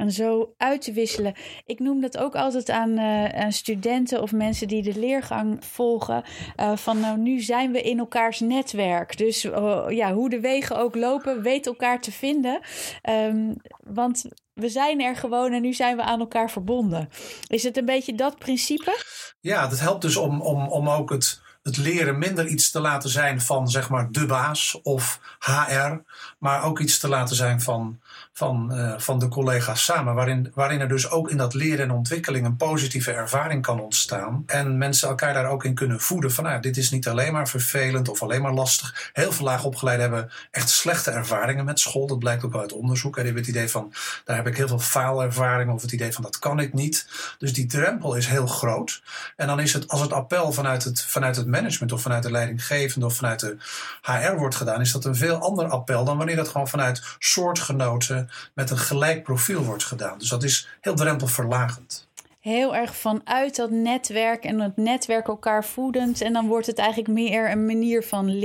en 0.00 0.12
zo 0.12 0.54
uit 0.56 0.82
te 0.82 0.92
wisselen. 0.92 1.34
Ik 1.66 1.78
noem 1.78 2.00
dat 2.00 2.18
ook 2.18 2.34
altijd 2.34 2.70
aan, 2.70 2.98
aan 3.34 3.52
studenten 3.52 4.22
of 4.22 4.32
mensen 4.32 4.68
die 4.68 4.82
de 4.82 4.98
leergang 4.98 5.64
volgen. 5.64 6.24
Uh, 6.56 6.76
van 6.76 7.00
nou, 7.00 7.18
nu 7.18 7.40
zijn 7.40 7.72
we 7.72 7.82
in 7.82 7.98
elkaars 7.98 8.40
netwerk. 8.40 9.16
Dus 9.16 9.44
uh, 9.44 9.84
ja, 9.88 10.12
hoe 10.12 10.30
de 10.30 10.40
wegen 10.40 10.78
ook 10.78 10.94
lopen, 10.94 11.42
weet 11.42 11.66
elkaar 11.66 12.00
te 12.00 12.12
vinden. 12.12 12.60
Um, 13.08 13.56
want 13.84 14.24
we 14.52 14.68
zijn 14.68 15.00
er 15.00 15.16
gewoon 15.16 15.52
en 15.52 15.62
nu 15.62 15.72
zijn 15.72 15.96
we 15.96 16.02
aan 16.02 16.20
elkaar 16.20 16.50
verbonden. 16.50 17.08
Is 17.46 17.62
het 17.62 17.76
een 17.76 17.84
beetje 17.84 18.14
dat 18.14 18.38
principe? 18.38 19.04
Ja, 19.40 19.66
dat 19.66 19.80
helpt 19.80 20.02
dus 20.02 20.16
om, 20.16 20.40
om, 20.40 20.68
om 20.68 20.88
ook 20.88 21.10
het 21.10 21.40
het 21.62 21.76
leren 21.76 22.18
minder 22.18 22.46
iets 22.46 22.70
te 22.70 22.80
laten 22.80 23.10
zijn 23.10 23.40
van 23.40 23.68
zeg 23.68 23.90
maar 23.90 24.10
de 24.10 24.26
baas 24.26 24.80
of 24.82 25.20
HR, 25.38 26.02
maar 26.38 26.62
ook 26.62 26.78
iets 26.78 26.98
te 26.98 27.08
laten 27.08 27.36
zijn 27.36 27.60
van, 27.60 28.00
van, 28.40 28.70
uh, 28.72 28.94
van 28.96 29.18
de 29.18 29.28
collega's 29.28 29.84
samen, 29.84 30.14
waarin, 30.14 30.52
waarin 30.54 30.80
er 30.80 30.88
dus 30.88 31.10
ook 31.10 31.30
in 31.30 31.36
dat 31.36 31.54
leren 31.54 31.84
en 31.84 31.90
ontwikkeling 31.90 32.46
een 32.46 32.56
positieve 32.56 33.12
ervaring 33.12 33.62
kan 33.62 33.80
ontstaan 33.80 34.42
en 34.46 34.78
mensen 34.78 35.08
elkaar 35.08 35.34
daar 35.34 35.50
ook 35.50 35.64
in 35.64 35.74
kunnen 35.74 36.00
voeden 36.00 36.32
van 36.32 36.44
nou, 36.44 36.60
dit 36.60 36.76
is 36.76 36.90
niet 36.90 37.08
alleen 37.08 37.32
maar 37.32 37.48
vervelend 37.48 38.08
of 38.08 38.22
alleen 38.22 38.42
maar 38.42 38.52
lastig. 38.52 39.10
Heel 39.12 39.32
veel 39.32 39.44
laag 39.44 39.64
opgeleiden 39.64 40.10
hebben 40.10 40.30
echt 40.50 40.68
slechte 40.68 41.10
ervaringen 41.10 41.64
met 41.64 41.78
school, 41.78 42.06
dat 42.06 42.18
blijkt 42.18 42.44
ook 42.44 42.56
uit 42.56 42.72
onderzoek. 42.72 43.16
En 43.16 43.22
die 43.22 43.32
hebben 43.32 43.42
het 43.42 43.56
idee 43.56 43.70
van 43.70 43.92
daar 44.24 44.36
heb 44.36 44.46
ik 44.46 44.56
heel 44.56 44.68
veel 44.68 44.78
faalervaring 44.78 45.72
of 45.72 45.82
het 45.82 45.92
idee 45.92 46.12
van 46.12 46.22
dat 46.22 46.38
kan 46.38 46.60
ik 46.60 46.72
niet. 46.72 47.08
Dus 47.38 47.52
die 47.52 47.66
drempel 47.66 48.14
is 48.14 48.26
heel 48.26 48.46
groot. 48.46 49.02
En 49.36 49.46
dan 49.46 49.60
is 49.60 49.72
het 49.72 49.88
als 49.88 50.00
het 50.00 50.12
appel 50.12 50.52
vanuit 50.52 50.84
het, 50.84 51.02
vanuit 51.02 51.36
het 51.36 51.46
management 51.46 51.92
of 51.92 52.02
vanuit 52.02 52.22
de 52.22 52.30
leidinggevende 52.30 53.06
of 53.06 53.14
vanuit 53.14 53.40
de 53.40 53.56
HR 54.02 54.36
wordt 54.36 54.54
gedaan, 54.54 54.80
is 54.80 54.92
dat 54.92 55.04
een 55.04 55.16
veel 55.16 55.36
ander 55.36 55.68
appel 55.68 56.04
dan 56.04 56.16
wanneer 56.16 56.36
dat 56.36 56.48
gewoon 56.48 56.68
vanuit 56.68 57.02
soortgenoten 57.18 58.29
met 58.54 58.70
een 58.70 58.78
gelijk 58.78 59.22
profiel 59.22 59.62
wordt 59.62 59.84
gedaan. 59.84 60.18
Dus 60.18 60.28
dat 60.28 60.42
is 60.42 60.68
heel 60.80 60.94
drempelverlagend 60.94 62.08
heel 62.40 62.76
erg 62.76 62.96
vanuit 62.96 63.56
dat 63.56 63.70
netwerk 63.70 64.44
en 64.44 64.60
het 64.60 64.76
netwerk 64.76 65.28
elkaar 65.28 65.64
voedend. 65.64 66.20
En 66.20 66.32
dan 66.32 66.46
wordt 66.46 66.66
het 66.66 66.78
eigenlijk 66.78 67.08
meer 67.08 67.50
een 67.50 67.66
manier 67.66 68.02
van 68.02 68.40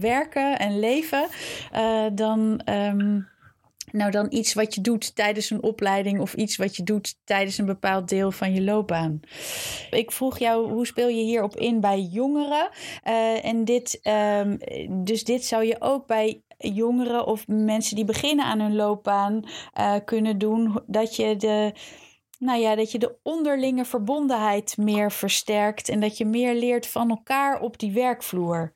werken 0.00 0.58
en 0.58 0.78
leven 0.78 1.26
uh, 1.74 2.06
dan. 2.12 2.60
Um, 2.64 3.28
nou, 3.92 4.10
dan 4.10 4.26
iets 4.30 4.54
wat 4.54 4.74
je 4.74 4.80
doet 4.80 5.14
tijdens 5.14 5.50
een 5.50 5.62
opleiding 5.62 6.20
of 6.20 6.34
iets 6.34 6.56
wat 6.56 6.76
je 6.76 6.82
doet 6.82 7.16
tijdens 7.24 7.58
een 7.58 7.66
bepaald 7.66 8.08
deel 8.08 8.32
van 8.32 8.54
je 8.54 8.62
loopbaan. 8.62 9.20
Ik 9.90 10.12
vroeg 10.12 10.38
jou, 10.38 10.72
hoe 10.72 10.86
speel 10.86 11.08
je 11.08 11.22
hierop 11.22 11.56
in 11.56 11.80
bij 11.80 12.00
jongeren? 12.00 12.68
Uh, 13.06 13.44
en 13.44 13.64
dit, 13.64 14.00
um, 14.38 14.58
dus 15.04 15.24
dit 15.24 15.44
zou 15.44 15.64
je 15.64 15.76
ook 15.78 16.06
bij 16.06 16.42
jongeren 16.60 17.26
of 17.26 17.48
mensen 17.48 17.96
die 17.96 18.04
beginnen 18.04 18.44
aan 18.44 18.60
hun 18.60 18.76
loopbaan 18.76 19.44
uh, 19.78 19.94
kunnen 20.04 20.38
doen. 20.38 20.80
Dat 20.86 21.16
je 21.16 21.36
de 21.36 21.72
nou 22.38 22.60
ja, 22.60 22.74
dat 22.74 22.92
je 22.92 22.98
de 22.98 23.16
onderlinge 23.22 23.84
verbondenheid 23.84 24.76
meer 24.76 25.12
versterkt 25.12 25.88
en 25.88 26.00
dat 26.00 26.18
je 26.18 26.24
meer 26.24 26.54
leert 26.54 26.86
van 26.86 27.10
elkaar 27.10 27.60
op 27.60 27.78
die 27.78 27.92
werkvloer. 27.92 28.72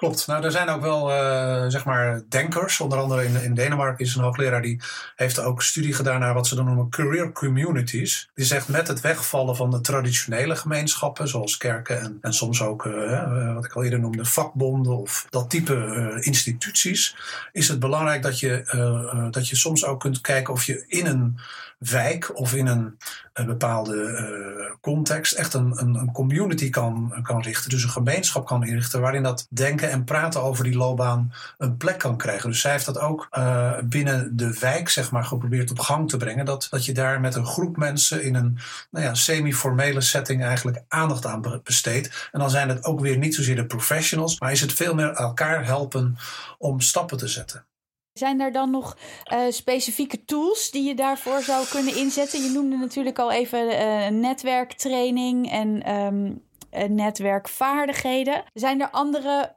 Klopt. 0.00 0.26
Nou, 0.26 0.44
er 0.44 0.50
zijn 0.50 0.68
ook 0.68 0.80
wel, 0.80 1.10
uh, 1.10 1.64
zeg 1.68 1.84
maar, 1.84 2.22
denkers. 2.28 2.80
Onder 2.80 2.98
andere 2.98 3.24
in, 3.24 3.42
in 3.42 3.54
Denemarken 3.54 4.04
is 4.04 4.14
een 4.14 4.22
hoogleraar 4.22 4.62
die 4.62 4.80
heeft 5.16 5.40
ook 5.40 5.62
studie 5.62 5.94
gedaan 5.94 6.20
naar 6.20 6.34
wat 6.34 6.46
ze 6.46 6.54
dan 6.54 6.64
noemen 6.64 6.88
career 6.88 7.32
communities. 7.32 8.30
Die 8.34 8.44
zegt 8.44 8.68
met 8.68 8.88
het 8.88 9.00
wegvallen 9.00 9.56
van 9.56 9.70
de 9.70 9.80
traditionele 9.80 10.56
gemeenschappen, 10.56 11.28
zoals 11.28 11.56
kerken 11.56 12.00
en, 12.00 12.18
en 12.20 12.32
soms 12.32 12.62
ook, 12.62 12.84
uh, 12.84 13.54
wat 13.54 13.64
ik 13.64 13.72
al 13.72 13.84
eerder 13.84 14.00
noemde, 14.00 14.24
vakbonden 14.24 14.96
of 14.96 15.26
dat 15.30 15.50
type 15.50 16.16
instituties, 16.20 17.16
is 17.52 17.68
het 17.68 17.78
belangrijk 17.78 18.22
dat 18.22 18.38
je, 18.38 19.28
dat 19.30 19.48
je 19.48 19.56
soms 19.56 19.84
ook 19.84 20.00
kunt 20.00 20.20
kijken 20.20 20.52
of 20.52 20.64
je 20.64 20.84
in 20.86 21.06
een 21.06 21.38
wijk 21.80 22.38
of 22.38 22.54
in 22.54 22.66
een, 22.66 22.98
een 23.32 23.46
bepaalde 23.46 23.94
uh, 23.96 24.74
context 24.80 25.32
echt 25.32 25.54
een, 25.54 25.72
een, 25.80 25.94
een, 25.94 26.12
community 26.12 26.70
kan, 26.70 27.14
kan 27.22 27.42
richten. 27.42 27.70
Dus 27.70 27.82
een 27.82 27.90
gemeenschap 27.90 28.46
kan 28.46 28.64
inrichten 28.64 29.00
waarin 29.00 29.22
dat 29.22 29.46
denken 29.50 29.90
en 29.90 30.04
praten 30.04 30.42
over 30.42 30.64
die 30.64 30.76
loopbaan 30.76 31.32
een 31.58 31.76
plek 31.76 31.98
kan 31.98 32.16
krijgen. 32.16 32.50
Dus 32.50 32.60
zij 32.60 32.72
heeft 32.72 32.86
dat 32.86 32.98
ook 32.98 33.28
uh, 33.38 33.78
binnen 33.84 34.36
de 34.36 34.58
wijk 34.60 34.88
zeg 34.88 35.10
maar, 35.10 35.24
geprobeerd 35.24 35.70
op 35.70 35.78
gang 35.78 36.08
te 36.08 36.16
brengen. 36.16 36.44
Dat, 36.44 36.66
dat 36.70 36.84
je 36.84 36.92
daar 36.92 37.20
met 37.20 37.34
een 37.34 37.46
groep 37.46 37.76
mensen 37.76 38.22
in 38.22 38.34
een 38.34 38.58
nou 38.90 39.04
ja, 39.04 39.14
semi-formele 39.14 40.00
setting 40.00 40.44
eigenlijk 40.44 40.82
aandacht 40.88 41.26
aan 41.26 41.60
besteedt. 41.62 42.28
En 42.32 42.40
dan 42.40 42.50
zijn 42.50 42.68
het 42.68 42.84
ook 42.84 43.00
weer 43.00 43.18
niet 43.18 43.34
zozeer 43.34 43.56
de 43.56 43.66
professionals, 43.66 44.40
maar 44.40 44.52
is 44.52 44.60
het 44.60 44.72
veel 44.72 44.94
meer 44.94 45.12
elkaar 45.12 45.64
helpen 45.64 46.16
om 46.58 46.80
stappen 46.80 47.18
te 47.18 47.28
zetten. 47.28 47.64
Zijn 48.12 48.40
er 48.40 48.52
dan 48.52 48.70
nog 48.70 48.96
uh, 49.32 49.40
specifieke 49.48 50.24
tools 50.24 50.70
die 50.70 50.82
je 50.82 50.94
daarvoor 50.94 51.42
zou 51.42 51.66
kunnen 51.66 51.96
inzetten? 51.96 52.42
Je 52.42 52.50
noemde 52.50 52.76
natuurlijk 52.76 53.18
al 53.18 53.30
even 53.30 53.66
uh, 53.66 54.06
netwerktraining 54.08 55.50
en 55.50 55.94
um, 55.94 56.42
netwerkvaardigheden. 56.94 58.44
Zijn 58.54 58.80
er 58.80 58.90
andere 58.90 59.56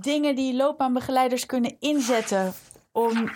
dingen 0.00 0.36
die 0.36 0.54
loopbaanbegeleiders 0.54 1.46
kunnen 1.46 1.76
inzetten 1.80 2.52
om 2.92 3.30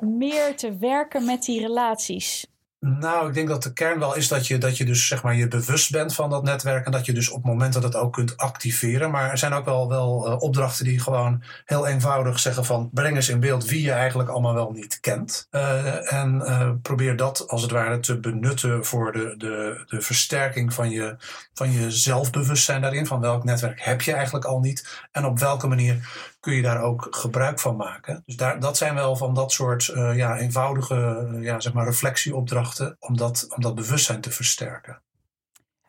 meer 0.00 0.56
te 0.56 0.76
werken 0.76 1.24
met 1.24 1.42
die 1.42 1.60
relaties? 1.60 2.46
Nou, 2.86 3.28
ik 3.28 3.34
denk 3.34 3.48
dat 3.48 3.62
de 3.62 3.72
kern 3.72 3.98
wel 3.98 4.14
is 4.14 4.28
dat 4.28 4.46
je, 4.46 4.58
dat 4.58 4.76
je 4.76 4.84
dus 4.84 5.06
zeg 5.06 5.22
maar 5.22 5.34
je 5.34 5.48
bewust 5.48 5.90
bent 5.90 6.14
van 6.14 6.30
dat 6.30 6.42
netwerk 6.42 6.86
en 6.86 6.92
dat 6.92 7.06
je 7.06 7.12
dus 7.12 7.30
op 7.30 7.44
momenten 7.44 7.80
dat 7.80 7.94
ook 7.94 8.12
kunt 8.12 8.36
activeren. 8.36 9.10
Maar 9.10 9.30
er 9.30 9.38
zijn 9.38 9.52
ook 9.52 9.64
wel, 9.64 9.88
wel 9.88 10.26
uh, 10.26 10.40
opdrachten 10.40 10.84
die 10.84 11.00
gewoon 11.00 11.42
heel 11.64 11.86
eenvoudig 11.86 12.38
zeggen 12.38 12.64
van 12.64 12.90
breng 12.92 13.16
eens 13.16 13.28
in 13.28 13.40
beeld 13.40 13.64
wie 13.64 13.82
je 13.82 13.92
eigenlijk 13.92 14.28
allemaal 14.28 14.54
wel 14.54 14.70
niet 14.70 15.00
kent. 15.00 15.48
Uh, 15.50 16.12
en 16.12 16.34
uh, 16.34 16.70
probeer 16.82 17.16
dat 17.16 17.48
als 17.48 17.62
het 17.62 17.70
ware 17.70 18.00
te 18.00 18.20
benutten 18.20 18.84
voor 18.84 19.12
de, 19.12 19.34
de, 19.36 19.84
de 19.86 20.00
versterking 20.00 20.74
van 20.74 20.90
je, 20.90 21.16
van 21.54 21.72
je 21.72 21.90
zelfbewustzijn 21.90 22.80
daarin. 22.80 23.06
Van 23.06 23.20
welk 23.20 23.44
netwerk 23.44 23.80
heb 23.80 24.02
je 24.02 24.12
eigenlijk 24.12 24.44
al 24.44 24.60
niet 24.60 25.06
en 25.12 25.24
op 25.24 25.38
welke 25.38 25.66
manier 25.66 26.08
kun 26.46 26.54
je 26.54 26.62
daar 26.62 26.82
ook 26.82 27.06
gebruik 27.10 27.60
van 27.60 27.76
maken. 27.76 28.22
Dus 28.26 28.36
daar, 28.36 28.60
dat 28.60 28.76
zijn 28.76 28.94
wel 28.94 29.16
van 29.16 29.34
dat 29.34 29.52
soort 29.52 29.88
uh, 29.88 30.16
ja, 30.16 30.38
eenvoudige 30.38 31.28
ja, 31.40 31.60
zeg 31.60 31.72
maar 31.72 31.84
reflectieopdrachten 31.84 32.96
om 32.98 33.16
dat, 33.16 33.46
om 33.56 33.62
dat 33.62 33.74
bewustzijn 33.74 34.20
te 34.20 34.30
versterken. 34.30 35.02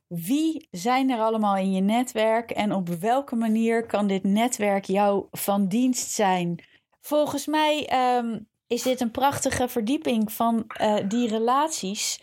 Wie 0.07 0.67
zijn 0.71 1.09
er 1.09 1.19
allemaal 1.19 1.57
in 1.57 1.71
je 1.71 1.81
netwerk 1.81 2.51
en 2.51 2.71
op 2.71 2.89
welke 2.89 3.35
manier 3.35 3.85
kan 3.85 4.07
dit 4.07 4.23
netwerk 4.23 4.85
jou 4.85 5.25
van 5.31 5.67
dienst 5.67 6.11
zijn? 6.11 6.63
Volgens 7.01 7.45
mij 7.45 7.87
ehm, 7.87 8.39
is 8.67 8.81
dit 8.81 9.01
een 9.01 9.11
prachtige 9.11 9.67
verdieping 9.67 10.31
van 10.31 10.65
uh, 10.81 10.95
die 11.07 11.27
relaties. 11.27 12.21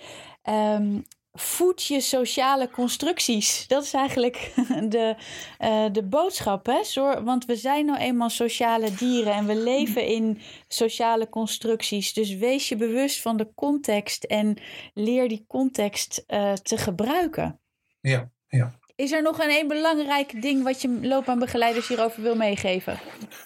Um, 0.48 1.04
voed 1.38 1.82
je 1.82 2.00
sociale 2.00 2.70
constructies. 2.70 3.66
Dat 3.66 3.82
is 3.82 3.92
eigenlijk 3.92 4.52
de, 4.88 5.16
uh, 5.60 5.86
de 5.92 6.02
boodschap. 6.02 6.66
Hè? 6.66 6.82
Want 7.22 7.44
we 7.44 7.56
zijn 7.56 7.86
nou 7.86 7.98
eenmaal 7.98 8.30
sociale 8.30 8.94
dieren 8.94 9.32
en 9.32 9.46
we 9.46 9.56
leven 9.56 10.06
in 10.06 10.40
sociale 10.68 11.28
constructies. 11.28 12.12
Dus 12.12 12.34
wees 12.34 12.68
je 12.68 12.76
bewust 12.76 13.20
van 13.20 13.36
de 13.36 13.52
context 13.54 14.24
en 14.24 14.56
leer 14.94 15.28
die 15.28 15.44
context 15.48 16.24
uh, 16.28 16.52
te 16.52 16.76
gebruiken. 16.76 17.60
Ja, 18.00 18.30
ja. 18.46 18.78
Is 18.96 19.12
er 19.12 19.22
nog 19.22 19.38
een 19.38 19.50
één 19.50 19.68
belangrijk 19.68 20.42
ding 20.42 20.62
wat 20.62 20.82
je 20.82 20.98
loopbaanbegeleiders 21.02 21.88
hierover 21.88 22.22
wil 22.22 22.34
meegeven? 22.34 23.00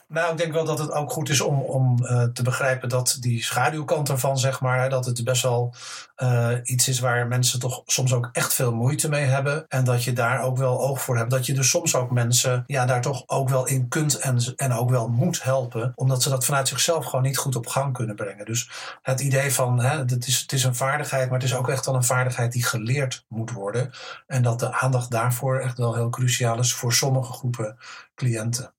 Nou, 0.08 0.32
ik 0.32 0.38
denk 0.38 0.52
wel 0.52 0.64
dat 0.64 0.78
het 0.78 0.92
ook 0.92 1.10
goed 1.10 1.28
is 1.28 1.40
om, 1.40 1.60
om 1.60 1.96
uh, 2.02 2.22
te 2.22 2.42
begrijpen 2.42 2.88
dat 2.88 3.16
die 3.20 3.42
schaduwkant 3.42 4.08
ervan, 4.08 4.38
zeg 4.38 4.60
maar, 4.60 4.90
dat 4.90 5.06
het 5.06 5.24
best 5.24 5.42
wel 5.42 5.74
uh, 6.16 6.50
iets 6.62 6.88
is 6.88 6.98
waar 6.98 7.26
mensen 7.26 7.60
toch 7.60 7.82
soms 7.86 8.12
ook 8.12 8.28
echt 8.32 8.54
veel 8.54 8.74
moeite 8.74 9.08
mee 9.08 9.24
hebben. 9.24 9.64
En 9.68 9.84
dat 9.84 10.04
je 10.04 10.12
daar 10.12 10.42
ook 10.42 10.56
wel 10.56 10.80
oog 10.80 11.02
voor 11.02 11.16
hebt. 11.16 11.30
Dat 11.30 11.46
je 11.46 11.54
dus 11.54 11.70
soms 11.70 11.94
ook 11.94 12.10
mensen 12.10 12.64
ja, 12.66 12.86
daar 12.86 13.00
toch 13.00 13.22
ook 13.26 13.48
wel 13.48 13.66
in 13.66 13.88
kunt 13.88 14.18
en, 14.18 14.38
en 14.56 14.72
ook 14.72 14.90
wel 14.90 15.08
moet 15.08 15.42
helpen. 15.42 15.92
Omdat 15.94 16.22
ze 16.22 16.28
dat 16.28 16.44
vanuit 16.44 16.68
zichzelf 16.68 17.04
gewoon 17.04 17.24
niet 17.24 17.38
goed 17.38 17.56
op 17.56 17.66
gang 17.66 17.92
kunnen 17.92 18.16
brengen. 18.16 18.44
Dus 18.46 18.70
het 19.02 19.20
idee 19.20 19.52
van 19.52 19.80
hè, 19.80 19.98
het, 19.98 20.26
is, 20.26 20.40
het 20.40 20.52
is 20.52 20.64
een 20.64 20.74
vaardigheid, 20.74 21.30
maar 21.30 21.38
het 21.38 21.48
is 21.48 21.54
ook 21.56 21.68
echt 21.68 21.86
wel 21.86 21.94
een 21.94 22.04
vaardigheid 22.04 22.52
die 22.52 22.64
geleerd 22.64 23.24
moet 23.28 23.52
worden. 23.52 23.90
En 24.26 24.42
dat 24.42 24.60
de 24.60 24.72
aandacht 24.72 25.10
daarvoor 25.10 25.37
echt 25.42 25.78
wel 25.78 25.94
heel 25.94 26.08
cruciaal 26.08 26.58
is 26.58 26.74
voor 26.74 26.92
sommige 26.92 27.32
groepen 27.32 27.78
cliënten. 28.14 28.74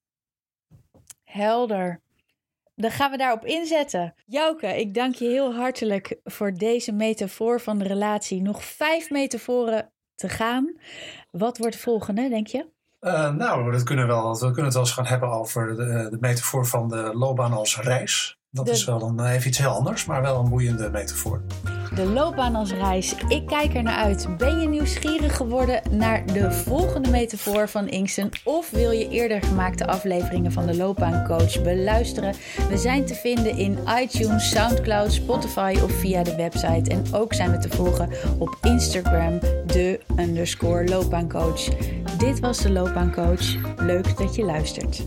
Helder. 1.24 2.02
Dan 2.76 2.92
gaan 2.92 3.12
we 3.12 3.18
daarop 3.18 3.46
inzetten. 3.46 4.14
Jouke, 4.26 4.80
ik 4.80 4.94
dank 4.94 5.16
je 5.16 5.26
heel 5.26 5.54
hartelijk 5.54 6.20
voor 6.24 6.54
deze 6.54 6.92
metafoor 6.92 7.62
van 7.62 7.78
de 7.78 7.88
relatie. 7.88 8.42
Nog 8.42 8.64
vijf 8.64 9.10
metaforen 9.10 9.92
te 10.16 10.30
gaan. 10.30 10.80
Wat 11.32 11.58
wordt 11.58 11.76
de 11.76 11.82
volgende, 11.82 12.30
denk 12.30 12.48
je? 12.48 12.68
Uh, 13.02 13.34
nou, 13.34 13.72
dat 13.72 13.84
kunnen 13.84 14.08
we, 14.08 14.14
wel, 14.14 14.34
we 14.34 14.46
kunnen 14.46 14.64
het 14.64 14.74
wel 14.74 14.84
eens 14.84 14.92
gaan 14.92 15.06
hebben 15.06 15.30
over 15.30 15.76
de, 15.76 16.08
de 16.10 16.18
metafoor 16.20 16.66
van 16.66 16.90
de 16.90 17.12
loopbaan 17.14 17.54
als 17.54 17.80
reis. 17.80 18.38
Dat 18.52 18.70
is 18.70 18.86
wel 18.86 19.02
een, 19.02 19.26
even 19.26 19.48
iets 19.48 19.58
heel 19.58 19.70
anders, 19.70 20.06
maar 20.06 20.22
wel 20.22 20.40
een 20.40 20.50
boeiende 20.50 20.90
metafoor. 20.90 21.42
De 21.96 22.06
loopbaan 22.06 22.56
als 22.56 22.74
reis. 22.74 23.16
Ik 23.28 23.46
kijk 23.46 23.76
er 23.76 23.84
naar 23.84 23.96
uit. 23.96 24.28
Ben 24.38 24.60
je 24.60 24.68
nieuwsgierig 24.68 25.36
geworden 25.36 25.82
naar 25.92 26.26
de 26.26 26.52
volgende 26.52 27.10
metafoor 27.10 27.70
van 27.70 27.88
Inksen? 27.88 28.30
Of 28.44 28.70
wil 28.70 28.92
je 28.92 29.10
eerder 29.10 29.42
gemaakte 29.42 29.88
afleveringen 29.88 30.52
van 30.52 30.66
de 30.66 30.76
loopbaancoach 30.76 31.62
beluisteren? 31.62 32.34
We 32.70 32.78
zijn 32.78 33.06
te 33.06 33.14
vinden 33.14 33.58
in 33.58 33.78
iTunes, 34.02 34.50
Soundcloud, 34.50 35.12
Spotify 35.12 35.76
of 35.84 35.92
via 35.92 36.24
de 36.24 36.36
website. 36.36 36.90
En 36.90 37.04
ook 37.12 37.34
zijn 37.34 37.52
we 37.52 37.58
te 37.58 37.70
volgen 37.70 38.10
op 38.40 38.58
Instagram, 38.62 39.40
de 39.66 40.00
underscore 40.20 40.88
loopbaancoach. 40.88 41.64
Dit 42.18 42.40
was 42.40 42.58
de 42.58 42.72
loopbaancoach. 42.72 43.56
Leuk 43.78 44.18
dat 44.18 44.36
je 44.36 44.44
luistert. 44.44 45.04